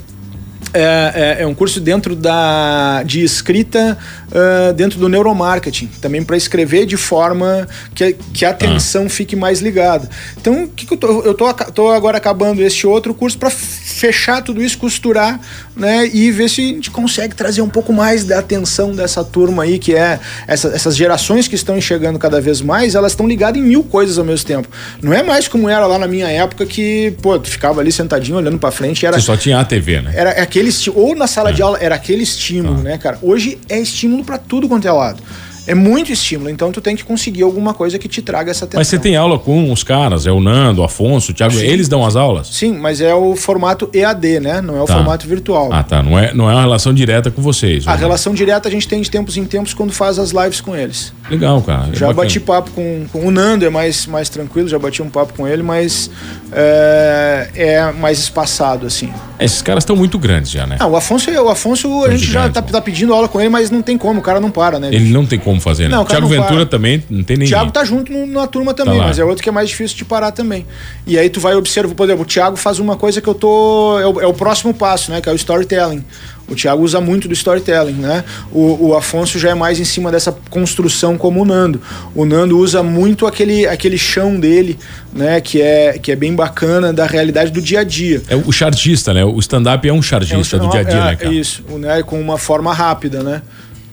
é, 0.72 1.36
é, 1.38 1.42
é, 1.42 1.46
um 1.46 1.54
curso 1.54 1.80
dentro 1.80 2.14
da, 2.14 3.02
de 3.02 3.24
escrita 3.24 3.98
uh, 4.28 4.72
dentro 4.72 5.00
do 5.00 5.08
neuromarketing, 5.08 5.88
também 6.00 6.22
para 6.22 6.36
escrever 6.36 6.86
de 6.86 6.96
forma 6.96 7.66
que, 7.92 8.12
que 8.32 8.44
a 8.44 8.50
atenção 8.50 9.06
ah. 9.06 9.08
fique 9.08 9.34
mais 9.34 9.60
ligada. 9.60 10.08
Então, 10.40 10.64
o 10.64 10.68
que, 10.68 10.86
que 10.86 10.92
eu, 10.92 10.96
tô, 10.96 11.22
eu 11.22 11.34
tô, 11.34 11.52
tô 11.52 11.90
agora 11.90 12.18
acabando 12.18 12.62
este 12.62 12.86
outro 12.86 13.12
curso 13.12 13.36
para 13.36 13.50
fechar 13.50 14.42
tudo 14.42 14.62
isso, 14.62 14.78
costurar, 14.78 15.40
né, 15.76 16.08
e 16.12 16.30
ver 16.30 16.48
se 16.48 16.60
a 16.60 16.64
gente 16.64 16.90
consegue 16.90 17.34
trazer 17.34 17.62
um 17.62 17.68
pouco 17.68 17.92
mais 17.92 18.24
da 18.24 18.38
atenção 18.38 18.94
dessa 18.94 19.24
turma 19.24 19.62
aí, 19.62 19.78
que 19.78 19.94
é 19.94 20.18
essa, 20.46 20.68
essas 20.68 20.96
gerações 20.96 21.48
que 21.48 21.54
estão 21.54 21.76
enxergando 21.76 22.18
cada 22.18 22.40
vez 22.40 22.60
mais, 22.60 22.94
elas 22.94 23.12
estão 23.12 23.26
ligadas 23.26 23.60
em 23.60 23.64
mil 23.64 23.82
coisas 23.82 24.18
ao 24.18 24.24
mesmo 24.24 24.46
tempo. 24.46 24.68
Não 25.02 25.12
é 25.12 25.22
mais 25.22 25.48
como 25.48 25.68
era 25.68 25.86
lá 25.86 25.98
na 25.98 26.06
minha 26.06 26.28
época 26.28 26.66
que, 26.66 27.14
pô, 27.22 27.38
tu 27.38 27.48
ficava 27.48 27.80
ali 27.80 27.92
sentadinho 27.92 28.36
olhando 28.36 28.58
para 28.58 28.70
frente, 28.70 29.06
era 29.06 29.18
Você 29.18 29.26
só 29.26 29.36
tinha 29.36 29.58
a 29.58 29.64
TV, 29.64 30.00
né? 30.00 30.12
Era 30.14 30.30
aquele 30.30 30.70
ou 30.94 31.14
na 31.14 31.26
sala 31.26 31.50
é. 31.50 31.52
de 31.52 31.62
aula 31.62 31.78
era 31.80 31.94
aquele 31.94 32.22
estímulo, 32.22 32.80
ah. 32.80 32.82
né, 32.82 32.98
cara? 32.98 33.18
Hoje 33.22 33.58
é 33.68 33.78
estímulo 33.78 34.24
para 34.24 34.38
tudo 34.38 34.68
quanto 34.68 34.86
é 34.86 34.92
lado 34.92 35.22
é 35.66 35.74
muito 35.74 36.12
estímulo, 36.12 36.50
então 36.50 36.72
tu 36.72 36.80
tem 36.80 36.96
que 36.96 37.04
conseguir 37.04 37.42
alguma 37.42 37.74
coisa 37.74 37.98
que 37.98 38.08
te 38.08 38.22
traga 38.22 38.50
essa 38.50 38.64
atenção. 38.64 38.80
Mas 38.80 38.88
você 38.88 38.98
tem 38.98 39.16
aula 39.16 39.38
com 39.38 39.72
os 39.72 39.82
caras, 39.82 40.26
é 40.26 40.32
o 40.32 40.40
Nando, 40.40 40.80
o 40.80 40.84
Afonso, 40.84 41.32
o 41.32 41.34
Thiago, 41.34 41.54
Sim. 41.54 41.64
eles 41.64 41.88
dão 41.88 42.04
as 42.04 42.16
aulas? 42.16 42.48
Sim, 42.48 42.78
mas 42.78 43.00
é 43.00 43.14
o 43.14 43.36
formato 43.36 43.88
EAD, 43.92 44.40
né? 44.40 44.60
Não 44.60 44.76
é 44.76 44.82
o 44.82 44.86
tá. 44.86 44.94
formato 44.94 45.26
virtual. 45.26 45.70
Ah, 45.72 45.82
tá. 45.82 46.02
Não 46.02 46.18
é, 46.18 46.32
não 46.34 46.50
é 46.50 46.54
uma 46.54 46.60
relação 46.60 46.92
direta 46.92 47.30
com 47.30 47.42
vocês. 47.42 47.86
A 47.86 47.94
relação 47.94 48.34
direta 48.34 48.68
a 48.68 48.70
gente 48.70 48.88
tem 48.88 49.00
de 49.00 49.10
tempos 49.10 49.36
em 49.36 49.44
tempos 49.44 49.74
quando 49.74 49.92
faz 49.92 50.18
as 50.18 50.30
lives 50.30 50.60
com 50.60 50.74
eles. 50.74 51.12
Legal, 51.30 51.60
cara. 51.62 51.90
É 51.92 51.96
já 51.96 52.06
bacana. 52.08 52.14
bati 52.14 52.40
papo 52.40 52.70
com, 52.70 53.06
com 53.12 53.26
o 53.26 53.30
Nando, 53.30 53.64
é 53.64 53.70
mais, 53.70 54.06
mais 54.06 54.28
tranquilo, 54.28 54.68
já 54.68 54.78
bati 54.78 55.02
um 55.02 55.10
papo 55.10 55.34
com 55.34 55.46
ele, 55.46 55.62
mas 55.62 56.10
é, 56.52 57.50
é 57.54 57.92
mais 57.92 58.18
espaçado, 58.18 58.86
assim. 58.86 59.12
Esses 59.38 59.62
caras 59.62 59.82
estão 59.82 59.96
muito 59.96 60.18
grandes 60.18 60.50
já, 60.50 60.66
né? 60.66 60.76
Não, 60.78 60.90
o 60.90 60.96
Afonso, 60.96 61.30
o 61.30 61.48
Afonso 61.48 62.04
a 62.04 62.10
gente 62.10 62.30
já 62.30 62.48
tá, 62.48 62.60
tá, 62.60 62.80
pedindo 62.80 63.14
aula 63.14 63.28
com 63.28 63.40
ele, 63.40 63.48
mas 63.48 63.70
não 63.70 63.80
tem 63.80 63.96
como, 63.96 64.20
o 64.20 64.22
cara 64.22 64.40
não 64.40 64.50
para, 64.50 64.78
né? 64.78 64.88
Ele 64.92 65.10
não 65.10 65.24
tem 65.24 65.38
como 65.38 65.59
fazer, 65.60 65.84
né? 65.84 65.96
Não, 65.96 66.02
o 66.02 66.04
Thiago 66.04 66.26
Ventura 66.26 66.66
também 66.66 67.02
não 67.08 67.22
tem 67.22 67.36
ninguém. 67.36 67.52
O 67.52 67.56
Thiago 67.56 67.70
tá 67.70 67.84
junto 67.84 68.12
no, 68.12 68.26
na 68.26 68.46
turma 68.46 68.74
também, 68.74 68.98
tá 68.98 69.06
mas 69.06 69.18
é 69.18 69.24
outro 69.24 69.42
que 69.42 69.48
é 69.48 69.52
mais 69.52 69.68
difícil 69.68 69.96
de 69.96 70.04
parar 70.04 70.32
também. 70.32 70.66
E 71.06 71.18
aí 71.18 71.28
tu 71.28 71.40
vai 71.40 71.54
observar, 71.54 71.94
por 71.94 72.04
exemplo, 72.04 72.22
o 72.22 72.26
Thiago 72.26 72.56
faz 72.56 72.78
uma 72.78 72.96
coisa 72.96 73.20
que 73.20 73.28
eu 73.28 73.34
tô. 73.34 73.98
É 74.00 74.06
o, 74.06 74.20
é 74.20 74.26
o 74.26 74.34
próximo 74.34 74.72
passo, 74.74 75.10
né? 75.10 75.20
Que 75.20 75.28
é 75.28 75.32
o 75.32 75.36
storytelling. 75.36 76.04
O 76.50 76.54
Thiago 76.56 76.82
usa 76.82 77.00
muito 77.00 77.28
do 77.28 77.32
storytelling, 77.32 77.92
né? 77.92 78.24
O, 78.50 78.88
o, 78.88 78.96
Afonso 78.96 79.38
já 79.38 79.50
é 79.50 79.54
mais 79.54 79.78
em 79.78 79.84
cima 79.84 80.10
dessa 80.10 80.36
construção 80.50 81.16
como 81.16 81.40
o 81.40 81.44
Nando. 81.44 81.80
O 82.12 82.24
Nando 82.24 82.58
usa 82.58 82.82
muito 82.82 83.24
aquele, 83.24 83.66
aquele 83.68 83.96
chão 83.96 84.38
dele, 84.38 84.76
né? 85.12 85.40
Que 85.40 85.62
é, 85.62 85.96
que 85.96 86.10
é 86.10 86.16
bem 86.16 86.34
bacana 86.34 86.92
da 86.92 87.06
realidade 87.06 87.52
do 87.52 87.62
dia 87.62 87.80
a 87.80 87.84
dia. 87.84 88.20
É 88.28 88.34
o 88.34 88.50
chargista, 88.50 89.14
né? 89.14 89.24
O 89.24 89.38
stand-up 89.38 89.88
é 89.88 89.92
um 89.92 90.02
chargista 90.02 90.56
é 90.56 90.60
um, 90.60 90.66
do 90.66 90.70
dia 90.72 90.80
a 90.80 90.82
dia, 90.82 90.94
é, 90.94 91.04
né, 91.04 91.16
cara? 91.16 91.32
Isso, 91.32 91.62
né? 91.78 92.02
Com 92.02 92.20
uma 92.20 92.36
forma 92.36 92.74
rápida, 92.74 93.22
né? 93.22 93.42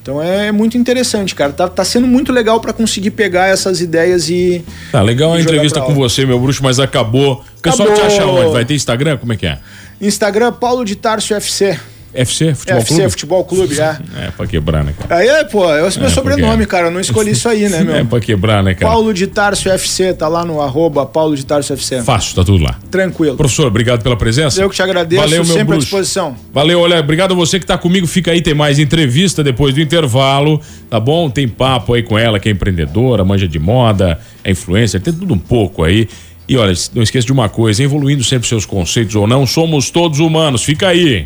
Então 0.07 0.23
é 0.23 0.53
muito 0.53 0.77
interessante, 0.77 1.35
cara. 1.35 1.51
Tá, 1.51 1.67
tá 1.67 1.83
sendo 1.83 2.07
muito 2.07 2.31
legal 2.31 2.61
para 2.61 2.71
conseguir 2.71 3.11
pegar 3.11 3.47
essas 3.47 3.81
ideias 3.81 4.29
e. 4.29 4.63
Tá 4.89 5.01
legal 5.01 5.33
a 5.33 5.41
entrevista 5.41 5.81
com 5.81 5.93
você, 5.93 6.25
meu 6.25 6.39
bruxo, 6.39 6.63
mas 6.63 6.79
acabou. 6.79 7.43
O 7.57 7.61
pessoal 7.61 7.93
te 7.93 7.99
acha 7.99 8.25
onde? 8.25 8.53
Vai 8.53 8.63
ter 8.63 8.73
Instagram? 8.73 9.17
Como 9.17 9.33
é 9.33 9.35
que 9.35 9.45
é? 9.45 9.59
Instagram 9.99 10.53
Paulo 10.53 10.85
de 10.85 10.95
Tarso 10.95 11.33
FC. 11.33 11.77
FC, 12.13 12.55
Futebol 12.55 12.81
FC, 12.81 12.93
Clube? 12.95 13.09
Futebol 13.11 13.45
Clube, 13.45 13.79
é. 13.79 13.97
É, 14.17 14.31
pra 14.31 14.47
quebrar, 14.47 14.83
né, 14.83 14.93
cara? 14.97 15.21
Aí, 15.21 15.45
pô, 15.45 15.65
é 15.65 15.83
o 15.83 15.99
meu 15.99 16.07
é, 16.07 16.09
sobrenome, 16.09 16.49
porque... 16.49 16.65
cara. 16.65 16.87
Eu 16.87 16.91
não 16.91 16.99
escolhi 16.99 17.31
isso 17.31 17.47
aí, 17.47 17.69
né, 17.69 17.81
meu? 17.85 17.95
É 17.95 18.03
pra 18.03 18.19
quebrar, 18.19 18.63
né, 18.63 18.73
cara? 18.73 18.91
Paulo 18.91 19.13
de 19.13 19.27
Tarso 19.27 19.69
FC, 19.69 20.13
tá 20.13 20.27
lá 20.27 20.43
no 20.43 20.61
arroba 20.61 21.05
Paulo 21.05 21.35
de 21.35 21.45
Tarso 21.45 21.73
FC. 21.73 22.01
Fácil, 22.01 22.35
tá 22.35 22.43
tudo 22.43 22.63
lá. 22.63 22.79
Tranquilo. 22.89 23.37
Professor, 23.37 23.67
obrigado 23.67 24.01
pela 24.01 24.15
presença. 24.15 24.61
Eu 24.61 24.69
que 24.69 24.75
te 24.75 24.81
agradeço, 24.81 25.21
Valeu, 25.21 25.43
meu 25.43 25.45
sempre 25.45 25.63
bruxo. 25.65 25.79
à 25.79 25.83
disposição. 25.83 26.35
Valeu, 26.53 26.79
olha, 26.79 26.99
obrigado 26.99 27.33
a 27.33 27.35
você 27.35 27.59
que 27.59 27.65
tá 27.65 27.77
comigo. 27.77 28.07
Fica 28.07 28.31
aí, 28.31 28.41
tem 28.41 28.53
mais 28.53 28.79
entrevista 28.79 29.43
depois 29.43 29.73
do 29.73 29.81
intervalo, 29.81 30.61
tá 30.89 30.99
bom? 30.99 31.29
Tem 31.29 31.47
papo 31.47 31.93
aí 31.93 32.03
com 32.03 32.17
ela, 32.17 32.39
que 32.39 32.49
é 32.49 32.51
empreendedora, 32.51 33.23
manja 33.23 33.47
de 33.47 33.59
moda, 33.59 34.19
é 34.43 34.51
influencer, 34.51 35.01
tem 35.01 35.13
tudo 35.13 35.33
um 35.33 35.39
pouco 35.39 35.83
aí. 35.83 36.07
E 36.49 36.55
olha, 36.55 36.73
não 36.95 37.03
esqueça 37.03 37.25
de 37.25 37.33
uma 37.33 37.49
coisa, 37.49 37.83
evoluindo 37.83 38.23
sempre 38.23 38.47
seus 38.47 38.65
conceitos 38.65 39.15
ou 39.15 39.27
não, 39.27 39.45
somos 39.45 39.89
todos 39.89 40.19
humanos. 40.19 40.63
Fica 40.63 40.87
aí. 40.87 41.25